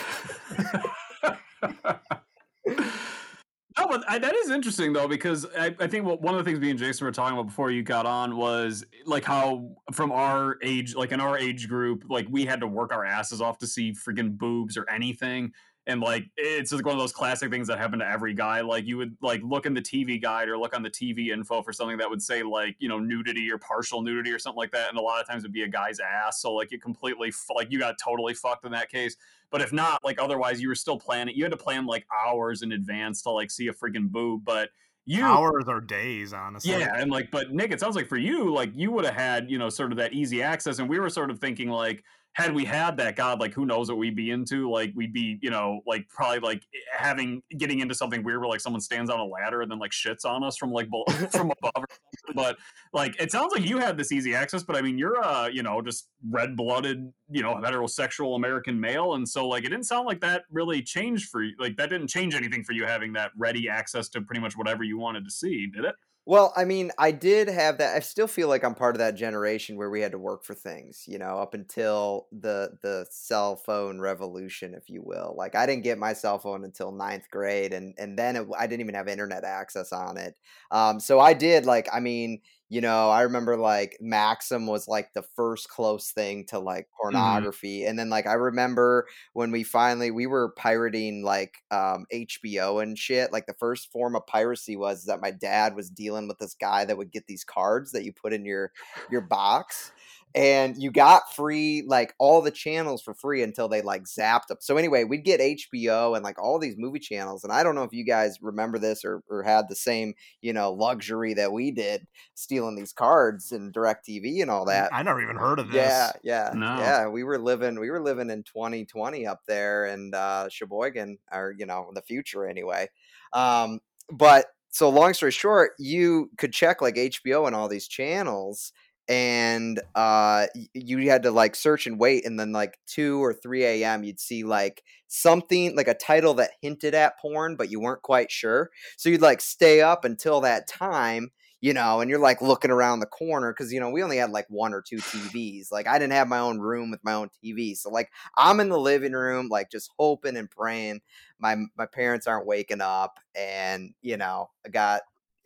[3.81, 6.43] Oh, no, but I, that is interesting though because I, I think what, one of
[6.43, 9.71] the things me and Jason were talking about before you got on was like how
[9.91, 13.41] from our age, like in our age group, like we had to work our asses
[13.41, 15.51] off to see freaking boobs or anything,
[15.87, 18.61] and like it's just one of those classic things that happen to every guy.
[18.61, 21.61] Like you would like look in the TV guide or look on the TV info
[21.61, 24.71] for something that would say like you know nudity or partial nudity or something like
[24.71, 26.41] that, and a lot of times it'd be a guy's ass.
[26.41, 29.15] So like it completely like you got totally fucked in that case.
[29.49, 31.35] But if not, like otherwise, you were still planning.
[31.35, 34.45] You had to plan like hours in advance to like see a freaking boob.
[34.45, 34.69] But
[35.05, 36.71] you, Hours or days, honestly.
[36.71, 39.49] yeah, and like, but Nick, it sounds like for you, like you would have had,
[39.49, 42.03] you know, sort of that easy access, and we were sort of thinking like,
[42.33, 44.69] had we had that, God, like who knows what we'd be into?
[44.69, 46.63] Like we'd be, you know, like probably like
[46.97, 49.91] having getting into something weird where like someone stands on a ladder and then like
[49.91, 52.35] shits on us from like bel- from above or something.
[52.35, 52.57] But
[52.93, 55.61] like it sounds like you had this easy access, but I mean you're uh, you
[55.61, 60.07] know, just red blooded, you know, heterosexual American male, and so like it didn't sound
[60.07, 61.53] like that really changed for you.
[61.59, 64.83] Like that didn't change anything for you having that ready access to pretty much whatever
[64.83, 65.95] you wanted to see, did it?
[66.25, 67.95] Well, I mean, I did have that.
[67.95, 70.53] I still feel like I'm part of that generation where we had to work for
[70.53, 75.33] things, you know, up until the the cell phone revolution, if you will.
[75.35, 78.67] Like, I didn't get my cell phone until ninth grade, and and then it, I
[78.67, 80.35] didn't even have internet access on it.
[80.69, 82.41] Um, so I did like, I mean,
[82.71, 87.83] you know, I remember like Maxim was like the first close thing to like pornography,
[87.83, 92.97] and then like I remember when we finally we were pirating like um HBO and
[92.97, 93.33] shit.
[93.33, 96.85] Like the first form of piracy was that my dad was dealing with this guy
[96.85, 98.71] that would get these cards that you put in your
[99.11, 99.91] your box.
[100.33, 104.57] And you got free like all the channels for free until they like zapped them.
[104.61, 107.43] So anyway, we'd get HBO and like all these movie channels.
[107.43, 110.53] And I don't know if you guys remember this or, or had the same, you
[110.53, 114.93] know, luxury that we did stealing these cards and DirecTV and all that.
[114.93, 115.75] I never even heard of this.
[115.75, 116.77] Yeah, yeah, No.
[116.77, 117.07] yeah.
[117.07, 121.65] We were living, we were living in 2020 up there in uh, Sheboygan, or you
[121.65, 122.89] know, the future anyway.
[123.33, 123.79] Um,
[124.11, 128.71] but so long story short, you could check like HBO and all these channels,
[129.07, 133.63] and uh, you had to like search and wait, and then like two or three
[133.65, 134.03] a.m.
[134.03, 138.31] you'd see like something like a title that hinted at porn, but you weren't quite
[138.31, 138.69] sure.
[138.97, 141.31] So you'd like stay up until that time
[141.63, 144.31] you know, and you're like looking around the corner because you know we only had
[144.31, 145.71] like one or two TVs.
[145.71, 148.69] Like I didn't have my own room with my own TV, so like I'm in
[148.69, 151.01] the living room, like just hoping and praying
[151.39, 155.01] my my parents aren't waking up, and you know I got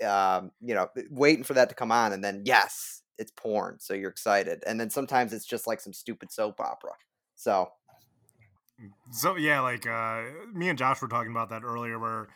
[0.06, 3.94] um you know waiting for that to come on, and then yes, it's porn, so
[3.94, 6.92] you're excited, and then sometimes it's just like some stupid soap opera.
[7.36, 7.70] So
[9.12, 12.28] So yeah, like uh, me and Josh were talking about that earlier, where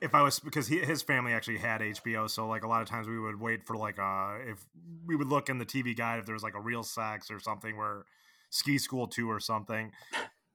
[0.00, 2.88] if I was because he, his family actually had HBO, so like a lot of
[2.88, 4.64] times we would wait for like uh if
[5.06, 7.38] we would look in the TV guide if there was like a real sex or
[7.38, 8.04] something where
[8.50, 9.92] ski school two or something,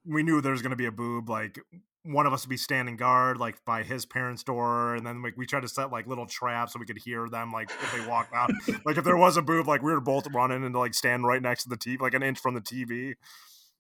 [0.06, 1.30] we knew there was going to be a boob.
[1.30, 1.60] Like
[2.06, 5.36] one of us would be standing guard like by his parents' door, and then like
[5.36, 8.08] we tried to set like little traps so we could hear them like if they
[8.08, 8.52] walked out.
[8.86, 11.42] like if there was a boob, like we were both running and like stand right
[11.42, 13.16] next to the TV, like an inch from the TV.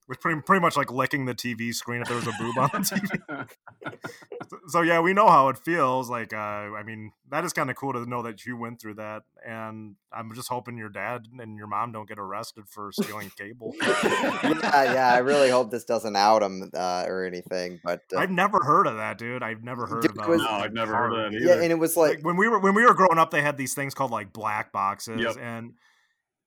[0.07, 2.69] Was pretty, pretty much like licking the TV screen if there was a boob on
[2.73, 3.47] the TV.
[4.49, 6.07] So- so yeah, we know how it feels.
[6.09, 8.95] Like, uh, I mean, that is kind of cool to know that you went through
[8.95, 13.31] that, and I'm just hoping your dad and your mom don't get arrested for stealing
[13.35, 13.73] cable.
[13.81, 18.29] yeah, yeah, I really hope this doesn't out him uh, or anything, but uh, I've
[18.29, 19.41] never heard of that, dude.
[19.41, 20.29] I've never heard Dude, it about.
[20.29, 22.47] was- no, I've never heard of that yeah, and it was like like when we
[22.47, 25.37] were when we were growing up, they had these things called like black boxes, Yep.
[25.41, 25.73] and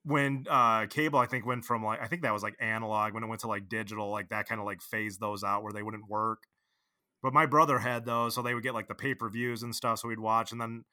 [0.09, 3.15] when uh cable, I think went from like I think that was like analog.
[3.15, 5.73] When it went to like digital, like that kind of like phased those out where
[5.73, 6.45] they wouldn't work.
[7.23, 9.75] But my brother had those, so they would get like the pay per views and
[9.75, 10.53] stuff, so we'd watch.
[10.53, 10.85] And then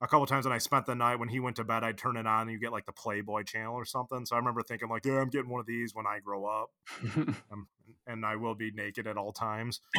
[0.00, 2.16] a couple times when I spent the night when he went to bed, I'd turn
[2.16, 4.24] it on and you get like the Playboy channel or something.
[4.26, 6.70] So I remember thinking like, yeah, I'm getting one of these when I grow up,
[7.52, 7.68] um,
[8.06, 9.80] and I will be naked at all times.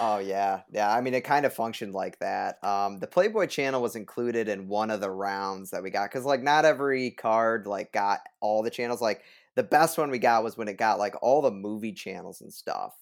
[0.00, 0.92] Oh yeah, yeah.
[0.92, 2.62] I mean, it kind of functioned like that.
[2.62, 6.24] Um, the Playboy channel was included in one of the rounds that we got because,
[6.24, 9.00] like, not every card like got all the channels.
[9.00, 9.22] Like,
[9.56, 12.52] the best one we got was when it got like all the movie channels and
[12.52, 12.94] stuff.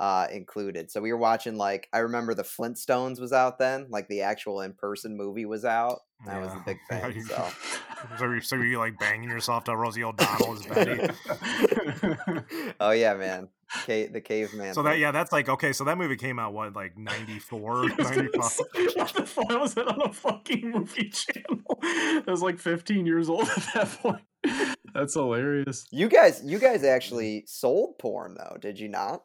[0.00, 0.90] Uh, included.
[0.90, 4.60] So we were watching like I remember the Flintstones was out then, like the actual
[4.60, 6.00] in person movie was out.
[6.26, 7.22] That was a big thing.
[7.24, 7.48] So
[8.18, 11.08] So you so you like banging yourself to Rosie O'Donnell as Betty.
[12.80, 13.48] oh yeah, man,
[13.86, 14.74] Ca- the caveman.
[14.74, 15.00] So that thing.
[15.00, 15.72] yeah, that's like okay.
[15.72, 18.44] So that movie came out what like 94, I was 95?
[18.44, 18.62] say,
[18.94, 21.78] What the fuck was it on a fucking movie channel?
[21.82, 24.22] It was like 15 years old at that point.
[24.94, 25.86] That's hilarious.
[25.90, 29.22] You guys, you guys actually sold porn though, did you not?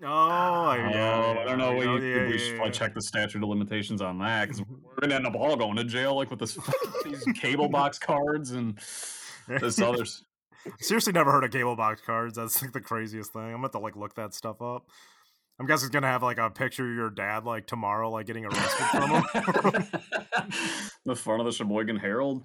[0.00, 1.74] Oh, yeah, Oh, I don't know.
[1.74, 5.16] We, yeah, we should probably check the statute of limitations on that because we're gonna
[5.16, 6.56] end up all going to jail, like with this
[7.04, 8.78] these cable box cards and
[9.48, 10.24] this others.
[10.78, 12.36] Seriously, never heard of cable box cards.
[12.36, 13.42] That's like the craziest thing.
[13.42, 14.86] I'm gonna have to like look that stuff up.
[15.58, 18.44] I'm guessing it's gonna have like a picture of your dad like tomorrow, like getting
[18.44, 19.22] arrested from him.
[21.06, 22.44] the front of the Sheboygan Herald.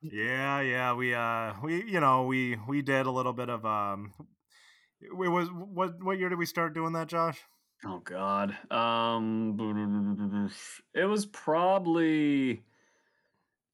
[0.00, 0.94] yeah, yeah.
[0.94, 4.12] We uh, we you know we we did a little bit of um.
[5.02, 7.40] It was what what year did we start doing that, Josh?
[7.84, 8.56] Oh God.
[8.70, 10.50] Um,
[10.94, 12.62] it was probably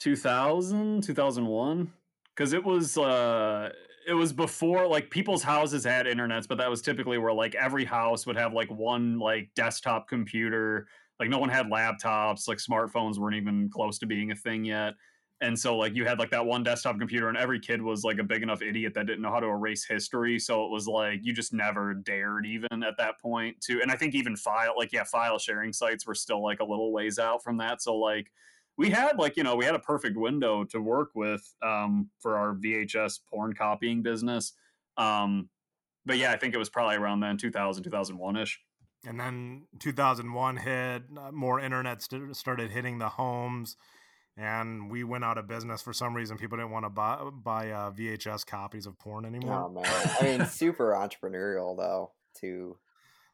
[0.00, 1.92] 2000, 2001
[2.34, 3.70] because it was uh
[4.06, 7.84] it was before like people's houses had internets, but that was typically where like every
[7.84, 10.88] house would have like one like desktop computer.
[11.20, 14.94] Like no one had laptops, like smartphones weren't even close to being a thing yet.
[15.41, 18.18] And so like you had like that one desktop computer and every kid was like
[18.18, 20.39] a big enough idiot that didn't know how to erase history.
[20.39, 23.97] So it was like you just never dared even at that point to and I
[23.97, 27.45] think even file like yeah, file sharing sites were still like a little ways out
[27.45, 27.82] from that.
[27.82, 28.32] So like
[28.76, 32.36] we had like, you know, we had a perfect window to work with um for
[32.36, 34.55] our VHS porn copying business.
[34.97, 35.49] Um
[36.05, 38.57] but yeah, I think it was probably around then 2000 2001ish.
[39.07, 43.76] And then 2001 hit, uh, more internet st- started hitting the homes,
[44.39, 46.39] and we went out of business for some reason.
[46.39, 49.66] People didn't want to buy buy uh, VHS copies of porn anymore.
[49.66, 49.84] Oh man,
[50.20, 52.12] I mean, super entrepreneurial though.
[52.41, 52.76] To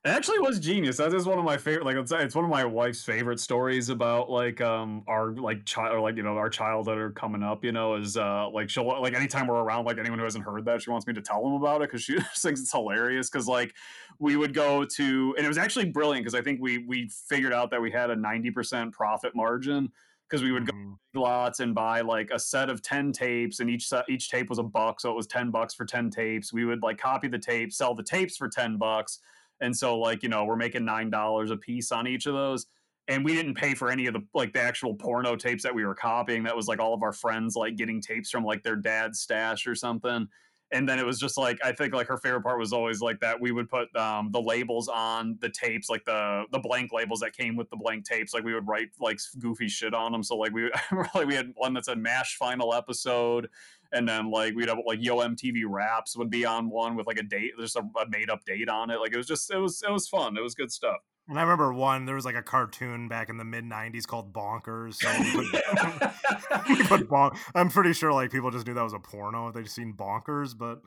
[0.02, 0.96] It actually was genius.
[0.96, 1.84] That is one of my favorite.
[1.84, 5.94] Like it's, it's one of my wife's favorite stories about like um our like child
[5.94, 7.64] or like you know our child that are coming up.
[7.64, 10.64] You know, is uh like she'll like anytime we're around like anyone who hasn't heard
[10.64, 13.28] that she wants me to tell them about it because she thinks it's hilarious.
[13.28, 13.74] Because like
[14.18, 17.52] we would go to and it was actually brilliant because I think we we figured
[17.52, 19.92] out that we had a ninety percent profit margin
[20.28, 20.98] because we would go Mhm.
[21.14, 24.58] lots and buy like a set of 10 tapes and each set, each tape was
[24.58, 26.52] a buck so it was 10 bucks for 10 tapes.
[26.52, 29.20] We would like copy the tapes sell the tapes for 10 bucks
[29.60, 32.66] and so like you know we're making nine dollars a piece on each of those
[33.06, 35.84] and we didn't pay for any of the like the actual porno tapes that we
[35.84, 36.42] were copying.
[36.44, 39.66] That was like all of our friends like getting tapes from like their dad's stash
[39.66, 40.28] or something
[40.72, 43.20] and then it was just like i think like her favorite part was always like
[43.20, 47.20] that we would put um, the labels on the tapes like the the blank labels
[47.20, 50.22] that came with the blank tapes like we would write like goofy shit on them
[50.22, 50.70] so like we
[51.14, 53.48] like we had one that said mash final episode
[53.92, 57.18] and then like we'd have like yo mtv raps would be on one with like
[57.18, 59.58] a date just a, a made up date on it like it was just it
[59.58, 60.98] was it was fun it was good stuff
[61.28, 62.04] And I remember one.
[62.04, 64.96] There was like a cartoon back in the mid '90s called Bonkers.
[64.96, 68.92] So we put, we put bon- I'm pretty sure like people just knew that was
[68.92, 70.56] a porno if they'd seen Bonkers.
[70.56, 70.80] But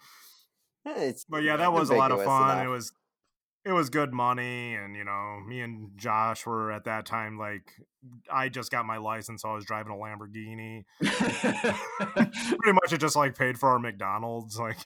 [0.85, 2.63] eh, it's but yeah, that was a lot of fun.
[2.63, 2.91] It was
[3.65, 7.73] it was good money, and you know, me and Josh were at that time like
[8.31, 10.85] I just got my license, so I was driving a Lamborghini.
[10.99, 14.77] Pretty much, it just like paid for our McDonald's, like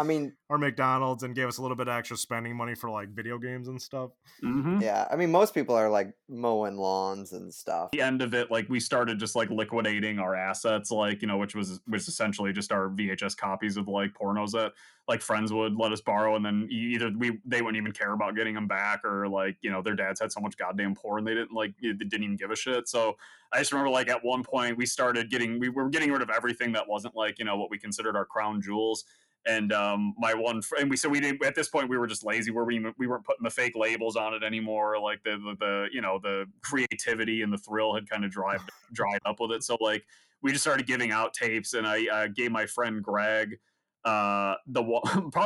[0.00, 2.88] I mean, our McDonald's, and gave us a little bit of extra spending money for
[2.88, 4.12] like video games and stuff.
[4.40, 5.06] hmm yeah.
[5.10, 7.90] I mean, most people are like mowing lawns and stuff.
[7.92, 11.36] the end of it like we started just like liquidating our assets like you know
[11.36, 14.72] which was was essentially just our vhs copies of like pornos that
[15.08, 18.36] like friends would let us borrow and then either we they wouldn't even care about
[18.36, 21.34] getting them back or like you know their dads had so much goddamn porn they
[21.34, 23.16] didn't like they didn't even give a shit so
[23.52, 26.30] i just remember like at one point we started getting we were getting rid of
[26.30, 29.04] everything that wasn't like you know what we considered our crown jewels
[29.46, 32.24] and um my one friend we so we didn't at this point we were just
[32.24, 32.50] lazy.
[32.50, 35.00] Where we we weren't putting the fake labels on it anymore.
[35.00, 38.60] Like the the, the you know the creativity and the thrill had kind of dried
[38.92, 39.62] dried up with it.
[39.62, 40.04] So like
[40.42, 43.58] we just started giving out tapes and i uh, gave my friend greg
[44.04, 44.82] uh the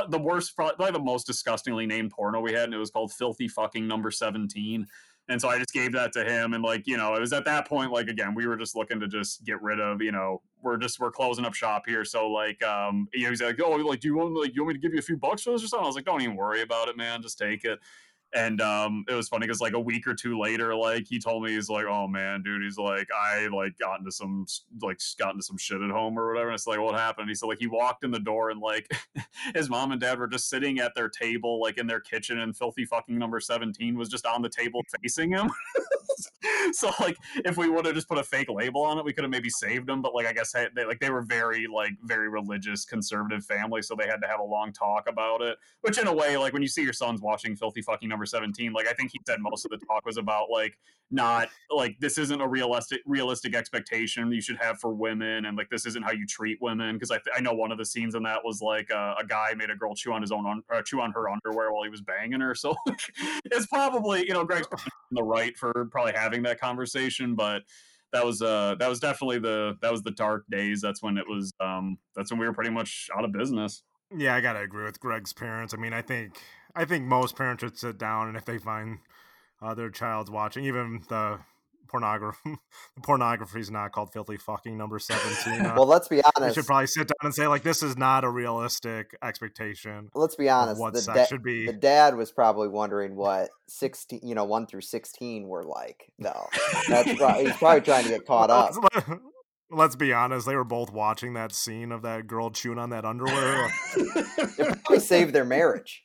[0.11, 3.49] the worst probably the most disgustingly named porno we had and it was called filthy
[3.49, 4.87] fucking number 17
[5.29, 7.45] and so i just gave that to him and like you know it was at
[7.45, 10.41] that point like again we were just looking to just get rid of you know
[10.65, 12.05] we're just we're closing up shop here.
[12.05, 14.75] So like um you know, he's like oh like do you want like you want
[14.75, 15.85] me to give you a few bucks for this or something?
[15.85, 17.23] I was like don't even worry about it man.
[17.23, 17.79] Just take it
[18.35, 21.45] and um, it was funny because like a week or two later, like he told
[21.45, 24.47] me he's like, "Oh man, dude," he's like, "I like got into some
[24.83, 27.35] like got into some shit at home or whatever." And it's like, "What happened?" He
[27.35, 28.91] said like he walked in the door and like
[29.55, 32.57] his mom and dad were just sitting at their table, like in their kitchen, and
[32.57, 35.51] filthy fucking number seventeen was just on the table facing him.
[36.73, 39.25] so like if we would have just put a fake label on it we could
[39.25, 42.29] have maybe saved them but like i guess they, like they were very like very
[42.29, 46.07] religious conservative family so they had to have a long talk about it which in
[46.07, 48.93] a way like when you see your sons watching filthy fucking number 17 like i
[48.93, 50.79] think he said most of the talk was about like
[51.11, 55.69] not like this isn't a realistic realistic expectation you should have for women and like
[55.71, 58.23] this isn't how you treat women because I, I know one of the scenes in
[58.25, 60.83] that was like uh, a guy made a girl chew on his own un- uh,
[60.83, 62.75] chew on her underwear while he was banging her so
[63.45, 64.67] it's probably you know greg's
[65.13, 67.63] the right for probably having that conversation but
[68.15, 70.81] that was uh that was definitely the that was the dark days.
[70.81, 73.83] That's when it was um that's when we were pretty much out of business.
[74.17, 75.75] Yeah i gotta agree with greg's parents.
[75.75, 76.39] I mean i think
[76.75, 78.99] i think most parents would sit down and if they find
[79.65, 80.65] uh, their child's watching.
[80.65, 81.39] Even the
[81.89, 82.41] pornography,
[82.97, 85.65] the pornography is not called filthy fucking number seventeen.
[85.65, 86.57] Uh, well, let's be honest.
[86.57, 90.11] You should probably sit down and say like, this is not a realistic expectation.
[90.15, 90.81] Let's be honest.
[90.81, 91.67] What the da- should be.
[91.67, 96.11] The dad was probably wondering what sixteen, you know, one through sixteen were like.
[96.19, 96.49] No,
[96.89, 97.47] that's right.
[97.47, 98.75] He's probably trying to get caught up.
[99.71, 103.05] Let's be honest, they were both watching that scene of that girl chewing on that
[103.05, 103.71] underwear.
[103.97, 106.05] it probably saved their marriage.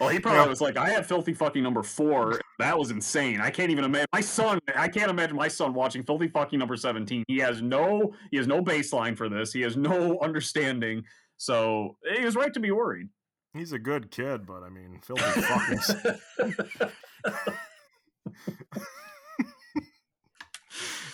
[0.00, 2.40] Well, he probably was like, I had filthy fucking number four.
[2.58, 3.42] That was insane.
[3.42, 4.58] I can't even imagine my son.
[4.74, 7.22] I can't imagine my son watching filthy fucking number seventeen.
[7.28, 9.52] He has no, he has no baseline for this.
[9.52, 11.04] He has no understanding.
[11.36, 13.08] So he was right to be worried.
[13.52, 15.80] He's a good kid, but I mean, filthy fucking.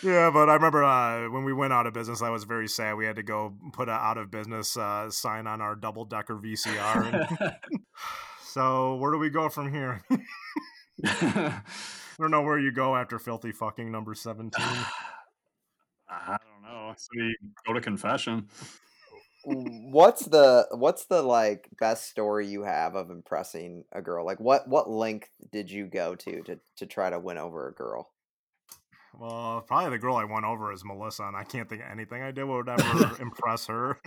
[0.02, 2.96] yeah, but I remember uh, when we went out of business, I was very sad.
[2.96, 6.36] We had to go put an out of business uh, sign on our double decker
[6.36, 7.12] VCR.
[7.40, 7.56] And...
[8.56, 10.02] So where do we go from here?
[11.04, 11.60] I
[12.18, 14.64] don't know where you go after filthy fucking number seventeen.
[16.08, 16.94] I don't know.
[16.96, 17.34] So you
[17.66, 18.48] go to confession.
[19.44, 24.24] What's the what's the like best story you have of impressing a girl?
[24.24, 27.74] Like what what length did you go to to to try to win over a
[27.74, 28.08] girl?
[29.12, 32.22] Well, probably the girl I won over is Melissa, and I can't think of anything
[32.22, 34.00] I did would ever impress her.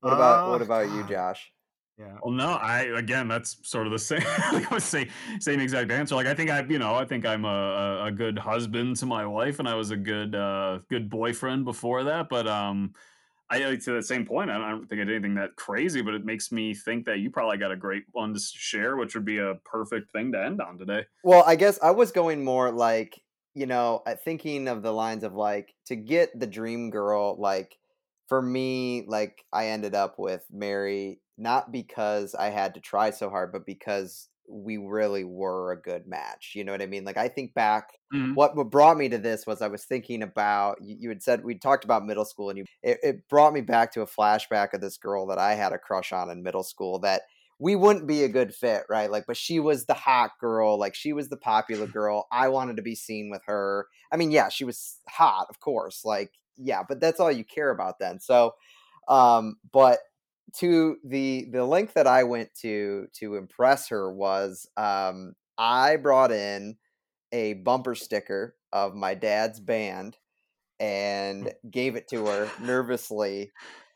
[0.00, 1.52] What about uh, what about you, Josh?
[1.98, 2.18] Yeah.
[2.22, 4.20] Well, no, I again, that's sort of the same.
[4.52, 5.08] like I would say,
[5.40, 6.14] same exact answer.
[6.14, 9.26] Like I think I, you know, I think I'm a, a good husband to my
[9.26, 12.28] wife, and I was a good uh, good boyfriend before that.
[12.28, 12.92] But um,
[13.48, 16.24] I to the same point, I don't think I did anything that crazy, but it
[16.24, 19.38] makes me think that you probably got a great one to share, which would be
[19.38, 21.04] a perfect thing to end on today.
[21.22, 23.22] Well, I guess I was going more like
[23.54, 27.78] you know, uh, thinking of the lines of like to get the dream girl, like
[28.28, 33.30] for me, like I ended up with Mary not because I had to try so
[33.30, 36.52] hard, but because we really were a good match.
[36.54, 37.04] You know what I mean?
[37.04, 38.34] Like I think back, mm-hmm.
[38.34, 41.44] what what brought me to this was I was thinking about you, you had said
[41.44, 44.72] we talked about middle school, and you it, it brought me back to a flashback
[44.72, 47.22] of this girl that I had a crush on in middle school that
[47.58, 49.10] we wouldn't be a good fit, right?
[49.10, 52.26] Like, but she was the hot girl, like she was the popular girl.
[52.30, 53.86] I wanted to be seen with her.
[54.12, 57.70] I mean, yeah, she was hot, of course, like yeah, but that's all you care
[57.70, 58.20] about then.
[58.20, 58.54] So,
[59.08, 59.98] um, but
[60.54, 66.32] to the the length that I went to to impress her was um, I brought
[66.32, 66.76] in
[67.32, 70.16] a bumper sticker of my dad's band
[70.78, 73.52] and gave it to her nervously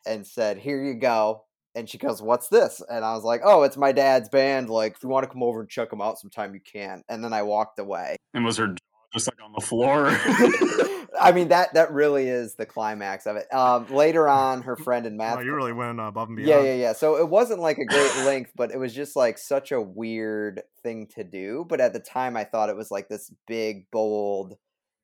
[0.07, 1.45] and said, "Here you go."
[1.75, 4.71] And she goes, "What's this?" And I was like, "Oh, it's my dad's band.
[4.71, 7.23] Like, if you want to come over and check them out sometime, you can." And
[7.23, 8.17] then I walked away.
[8.35, 8.75] And was her
[9.13, 10.11] just like on the floor?
[11.21, 13.53] I mean that that really is the climax of it.
[13.53, 15.39] Um, later on, her friend in math.
[15.39, 16.49] Oh, you really went above and beyond.
[16.49, 16.93] Yeah, yeah, yeah.
[16.93, 20.63] So it wasn't like a great length, but it was just like such a weird
[20.83, 21.67] thing to do.
[21.69, 24.55] But at the time, I thought it was like this big, bold,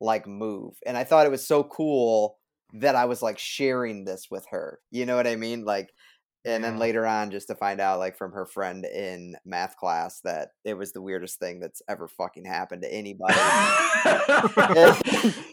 [0.01, 2.39] like move, and I thought it was so cool
[2.73, 4.81] that I was like sharing this with her.
[4.91, 5.65] You know what I mean?
[5.65, 5.91] Like
[6.47, 6.81] and then uh-huh.
[6.81, 10.75] later on just to find out like from her friend in math class that it
[10.75, 13.35] was the weirdest thing that's ever fucking happened to anybody.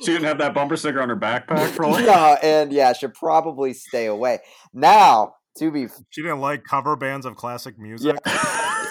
[0.04, 3.14] She didn't have that bumper sticker on her backpack for like no, and yeah should
[3.14, 4.40] probably stay away.
[4.74, 8.18] Now to be she didn't like cover bands of classic music?
[8.26, 8.86] yeah.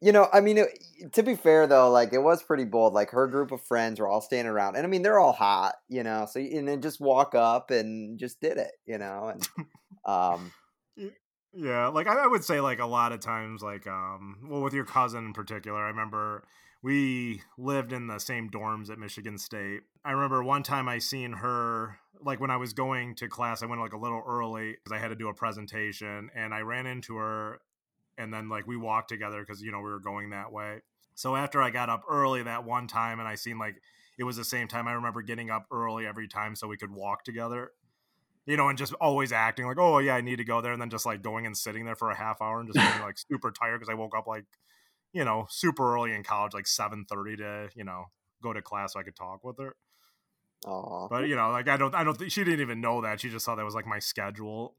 [0.00, 0.78] You know i mean it,
[1.12, 2.92] to be fair though, like it was pretty bold.
[2.92, 5.74] Like her group of friends were all standing around, and I mean they're all hot,
[5.88, 6.26] you know.
[6.28, 9.32] So and then just walk up and just did it, you know.
[9.32, 9.48] And
[10.04, 10.52] um,
[11.52, 14.74] yeah, like I, I would say, like a lot of times, like um, well, with
[14.74, 16.44] your cousin in particular, I remember
[16.82, 19.80] we lived in the same dorms at Michigan State.
[20.04, 23.66] I remember one time I seen her like when I was going to class, I
[23.66, 26.86] went like a little early because I had to do a presentation, and I ran
[26.86, 27.60] into her
[28.18, 30.82] and then like we walked together because you know we were going that way
[31.14, 33.76] so after i got up early that one time and i seen like
[34.18, 36.90] it was the same time i remember getting up early every time so we could
[36.90, 37.72] walk together
[38.46, 40.80] you know and just always acting like oh yeah i need to go there and
[40.82, 43.18] then just like going and sitting there for a half hour and just being like
[43.30, 44.44] super tired because i woke up like
[45.12, 48.06] you know, super early in college, like seven thirty to you know
[48.42, 49.74] go to class so I could talk with her.
[50.66, 53.20] Oh, But you know, like I don't, I don't think she didn't even know that.
[53.20, 54.76] She just thought that was like my schedule.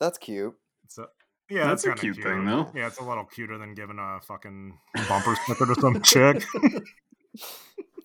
[0.00, 0.54] that's cute.
[0.88, 1.06] So
[1.48, 2.70] yeah, That's that's, a kinda cute thing, though.
[2.74, 4.78] Yeah, it's a little cuter than giving a fucking
[5.08, 6.44] bumper sticker to some chick.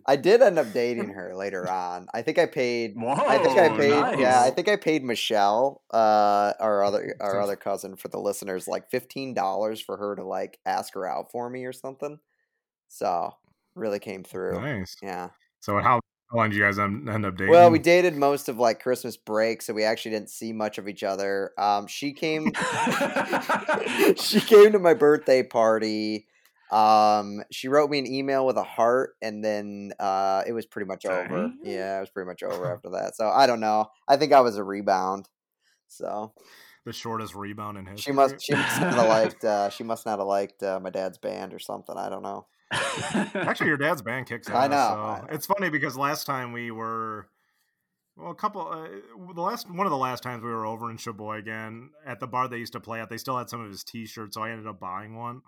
[0.05, 2.07] I did end up dating her later on.
[2.13, 2.95] I think I paid.
[2.95, 4.19] Whoa, I think I paid.
[4.19, 8.67] Yeah, I think I paid Michelle, uh, our other our other cousin, for the listeners,
[8.67, 12.19] like fifteen dollars for her to like ask her out for me or something.
[12.87, 13.35] So
[13.75, 14.59] really came through.
[14.59, 14.97] nice.
[15.01, 15.29] Yeah.
[15.61, 16.01] So how,
[16.31, 17.51] how long did you guys end, end up dating?
[17.51, 20.87] Well, we dated most of like Christmas break, so we actually didn't see much of
[20.87, 21.51] each other.
[21.57, 22.45] Um, she came.
[24.15, 26.27] she came to my birthday party.
[26.71, 30.87] Um, she wrote me an email with a heart, and then uh, it was pretty
[30.87, 31.51] much over.
[31.63, 33.17] Yeah, it was pretty much over after that.
[33.17, 33.87] So I don't know.
[34.07, 35.27] I think I was a rebound.
[35.89, 36.31] So
[36.85, 38.13] the shortest rebound in history.
[38.13, 38.41] she must.
[38.41, 39.43] She must not have liked.
[39.43, 41.97] Uh, she must not have liked uh, my dad's band or something.
[41.97, 42.45] I don't know.
[42.71, 44.55] Actually, your dad's band kicks ass.
[44.55, 45.27] I know, so I know.
[45.31, 47.27] It's funny because last time we were,
[48.15, 50.97] well, a couple, uh, the last one of the last times we were over in
[50.97, 53.83] Sheboygan at the bar they used to play at, they still had some of his
[53.83, 55.41] T-shirts, so I ended up buying one.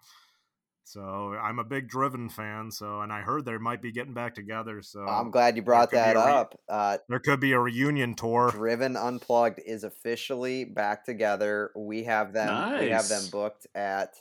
[0.85, 2.69] So I'm a big Driven fan.
[2.69, 4.81] So and I heard they might be getting back together.
[4.81, 6.59] So I'm glad you brought that re- up.
[6.67, 8.51] Uh, there could be a reunion tour.
[8.51, 11.71] Driven Unplugged is officially back together.
[11.75, 12.79] We have them.
[12.79, 14.13] We have them booked at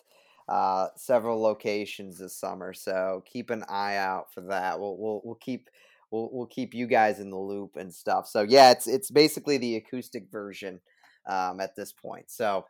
[0.48, 2.74] uh, several locations this summer.
[2.74, 4.78] So keep an eye out for that.
[4.80, 5.68] We'll we'll, we'll keep
[6.10, 8.26] we'll, we'll keep you guys in the loop and stuff.
[8.28, 10.80] So yeah, it's it's basically the acoustic version
[11.28, 12.30] um, at this point.
[12.30, 12.66] So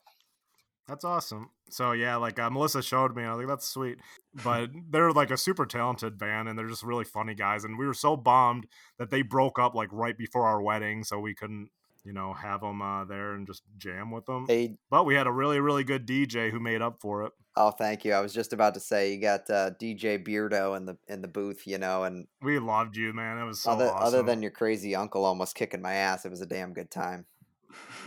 [0.89, 1.51] That's awesome.
[1.71, 3.99] So yeah, like uh, Melissa showed me, I was like, that's sweet.
[4.45, 7.65] But they're like a super talented band, and they're just really funny guys.
[7.65, 8.67] And we were so bummed
[8.99, 11.71] that they broke up like right before our wedding, so we couldn't,
[12.05, 14.47] you know, have them uh, there and just jam with them.
[14.47, 17.33] they But we had a really, really good DJ who made up for it.
[17.57, 18.13] oh thank you.
[18.13, 21.29] I was just about to say you got uh, DJ Beardo in the in the
[21.29, 23.39] booth, you know, and We loved you, man.
[23.39, 24.07] It was so other awesome.
[24.07, 27.27] other than your crazy uncle almost kicking my ass, it was a damn good time.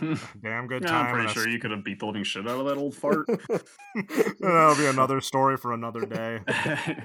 [0.42, 1.06] damn good Yeah, time.
[1.06, 3.26] I'm pretty sure you could have beat the living shit out of that old fart.
[4.40, 6.40] That'll be another story for another day.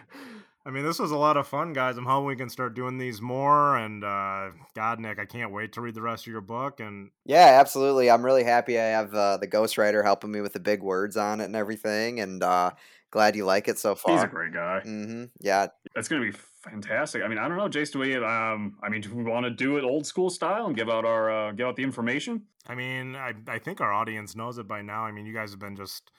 [0.66, 1.98] I mean, this was a lot of fun, guys.
[1.98, 3.78] I'm hoping we can start doing these more.
[3.78, 6.80] And uh, God, Nick, I can't wait to read the rest of your book.
[6.80, 8.12] And Yeah, absolutely.
[8.12, 11.42] I'm really happy I have uh, the ghostwriter helping me with the big words on
[11.42, 12.72] it and everything, and uh,
[13.10, 14.14] glad you like it so far.
[14.14, 14.82] He's a great guy.
[14.82, 17.24] hmm Yeah, That's gonna be fantastic.
[17.24, 17.92] I mean, I don't know, Jace.
[17.92, 18.16] Do we?
[18.16, 21.06] Um, I mean, do we want to do it old school style and give out
[21.06, 22.44] our uh, give out the information?
[22.68, 25.04] I mean, I, I think our audience knows it by now.
[25.04, 26.12] I mean, you guys have been just.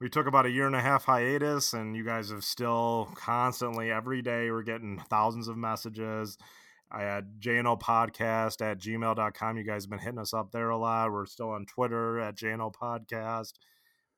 [0.00, 3.90] We took about a year and a half hiatus, and you guys have still constantly,
[3.90, 6.38] every day, we're getting thousands of messages.
[6.88, 9.56] I had JNO podcast at gmail.com.
[9.56, 11.10] You guys have been hitting us up there a lot.
[11.10, 13.54] We're still on Twitter at JNO podcast,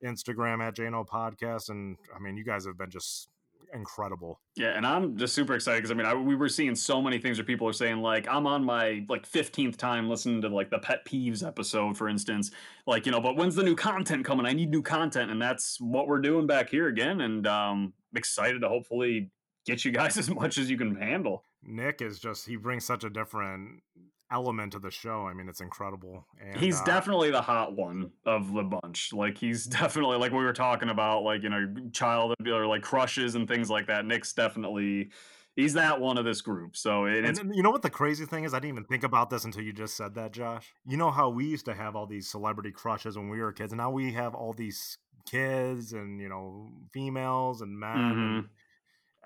[0.04, 1.70] Instagram at JNO podcast.
[1.70, 3.28] And I mean, you guys have been just
[3.74, 4.40] incredible.
[4.56, 7.18] Yeah, and I'm just super excited because I mean, I, we were seeing so many
[7.18, 10.70] things where people are saying like, I'm on my like 15th time listening to like
[10.70, 12.50] the pet peeves episode, for instance.
[12.86, 14.46] Like, you know, but when's the new content coming?
[14.46, 17.20] I need new content, and that's what we're doing back here again.
[17.20, 19.30] And um, excited to hopefully
[19.66, 21.44] get you guys as much as you can handle.
[21.62, 23.82] Nick is just, he brings such a different
[24.30, 25.26] element of the show.
[25.26, 26.26] I mean, it's incredible.
[26.40, 29.12] And, he's uh, definitely the hot one of the bunch.
[29.12, 33.34] Like he's definitely like we were talking about, like you know, child or like crushes
[33.34, 34.04] and things like that.
[34.04, 35.10] Nick's definitely
[35.56, 36.76] he's that one of this group.
[36.76, 38.54] So it, it's you know what the crazy thing is?
[38.54, 40.72] I didn't even think about this until you just said that, Josh.
[40.86, 43.72] You know how we used to have all these celebrity crushes when we were kids,
[43.72, 48.48] and now we have all these kids and you know females and men and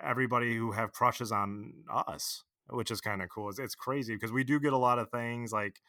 [0.03, 3.49] everybody who have crushes on us, which is kind of cool.
[3.51, 5.81] It's, it's crazy because we do get a lot of things like.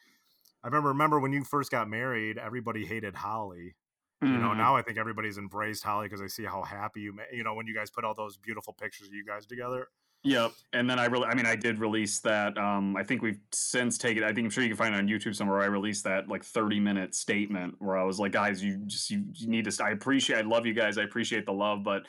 [0.64, 3.76] I remember remember when you first got married, everybody hated Holly.
[4.22, 4.56] You know, Mhm.
[4.56, 7.66] now I think everybody's embraced Holly because they see how happy you, you know, when
[7.66, 9.88] you guys put all those beautiful pictures of you guys together.
[10.24, 10.52] Yep.
[10.72, 12.56] And then I really, I mean, I did release that.
[12.58, 14.24] Um, I think we've since taken.
[14.24, 15.60] I think I'm sure you can find it on YouTube somewhere.
[15.60, 19.24] I released that like 30 minute statement where I was like, guys, you just you,
[19.34, 19.70] you need to.
[19.70, 20.38] st- I appreciate.
[20.38, 20.98] I love you guys.
[20.98, 22.06] I appreciate the love, but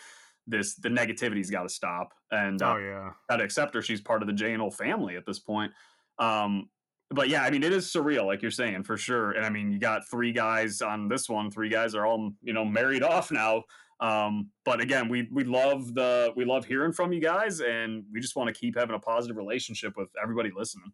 [0.48, 2.14] this the negativity's got to stop.
[2.32, 3.82] And uh, Oh yeah, got to accept her.
[3.82, 5.72] She's part of the JNO family at this point.
[6.20, 6.70] Um,
[7.10, 9.32] but yeah, I mean, it is surreal, like you're saying, for sure.
[9.32, 11.50] And I mean, you got three guys on this one.
[11.50, 13.64] Three guys are all you know married off now.
[14.00, 18.20] Um, but again, we we love the we love hearing from you guys, and we
[18.20, 20.92] just want to keep having a positive relationship with everybody listening.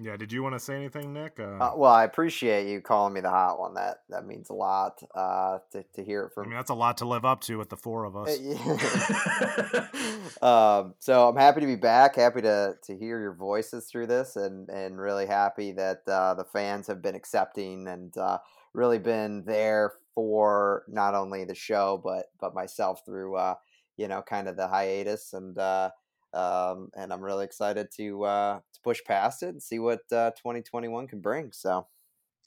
[0.00, 0.16] Yeah.
[0.16, 1.38] Did you want to say anything, Nick?
[1.38, 3.74] Uh, uh, well, I appreciate you calling me the hot one.
[3.74, 6.44] That that means a lot uh, to to hear it from.
[6.44, 8.38] I mean, that's a lot to live up to with the four of us.
[10.42, 12.16] um, so I'm happy to be back.
[12.16, 16.44] Happy to to hear your voices through this, and and really happy that uh, the
[16.44, 18.38] fans have been accepting and uh,
[18.72, 23.54] really been there for not only the show but but myself through uh,
[24.00, 25.90] you know, kind of the hiatus, and uh,
[26.32, 30.30] um, and I'm really excited to uh, to push past it and see what uh,
[30.30, 31.50] 2021 can bring.
[31.52, 31.86] So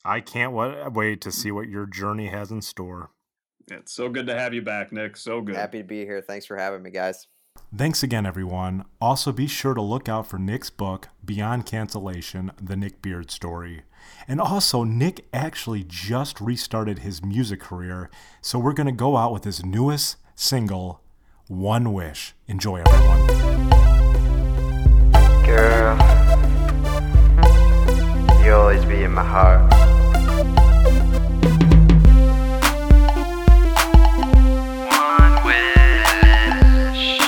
[0.06, 3.12] I can't wait to see what your journey has in store.
[3.72, 5.16] It's so good to have you back, Nick.
[5.16, 5.56] So good.
[5.56, 6.22] Happy to be here.
[6.22, 7.28] Thanks for having me, guys.
[7.76, 8.86] Thanks again, everyone.
[9.00, 13.84] Also, be sure to look out for Nick's book, Beyond Cancellation The Nick Beard Story.
[14.28, 18.10] And also, Nick actually just restarted his music career,
[18.42, 21.02] so we're going to go out with his newest single,
[21.50, 22.34] One Wish.
[22.48, 23.28] Enjoy, everyone.
[25.46, 25.98] Girl,
[28.42, 29.70] you always be in my heart.
[34.88, 37.20] One wish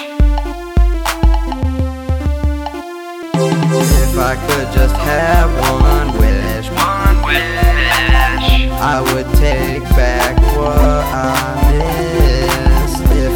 [3.36, 11.74] If I could just have one wish, one wish, I would take back what I
[11.74, 12.15] missed.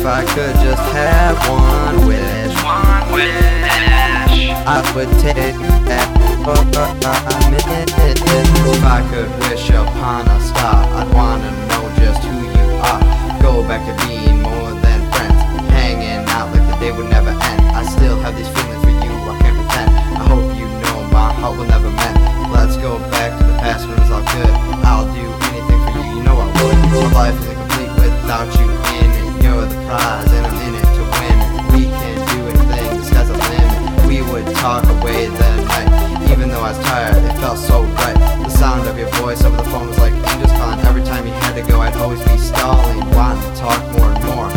[0.09, 5.53] If I could just have one wish, one wish, I would take
[5.85, 6.09] back
[6.41, 6.65] what
[7.05, 7.93] I missed.
[8.17, 12.97] If I could wish upon a star, I'd wanna know just who you are.
[13.37, 15.37] Go back to being more than friends,
[15.77, 17.61] hanging out like the day would never end.
[17.77, 19.93] I still have these feelings for you, I can't pretend.
[19.93, 22.17] I hope you know my heart will never mend.
[22.49, 24.53] Let's go back to the past when it was all good.
[24.89, 25.21] I'll do
[25.53, 27.13] anything for you, you know I would.
[27.13, 28.65] My life isn't complete without you
[28.97, 29.18] in it.
[29.41, 31.37] You're the prize, and I'm in it to win.
[31.73, 34.07] We can do anything, the sky's the limit.
[34.07, 36.31] We would talk away the night.
[36.31, 38.17] Even though I was tired, it felt so right.
[38.43, 40.79] The sound of your voice over the phone was like angels calling.
[40.85, 44.23] Every time you had to go, I'd always be stalling, wanting to talk more and
[44.25, 44.49] more.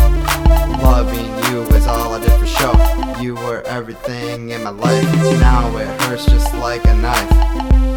[0.83, 2.73] Loving you was all I did for show.
[3.21, 5.03] You were everything in my life.
[5.39, 7.92] Now it hurts just like a knife.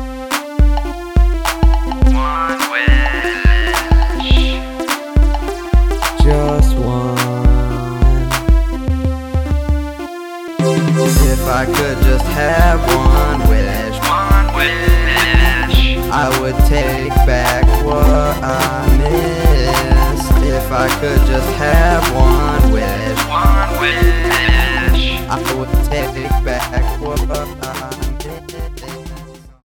[11.56, 18.04] I could just have one wish, one wish, I would take back what
[18.44, 20.32] I missed.
[20.44, 27.65] If I could just have one wish, one wish, I would take back what I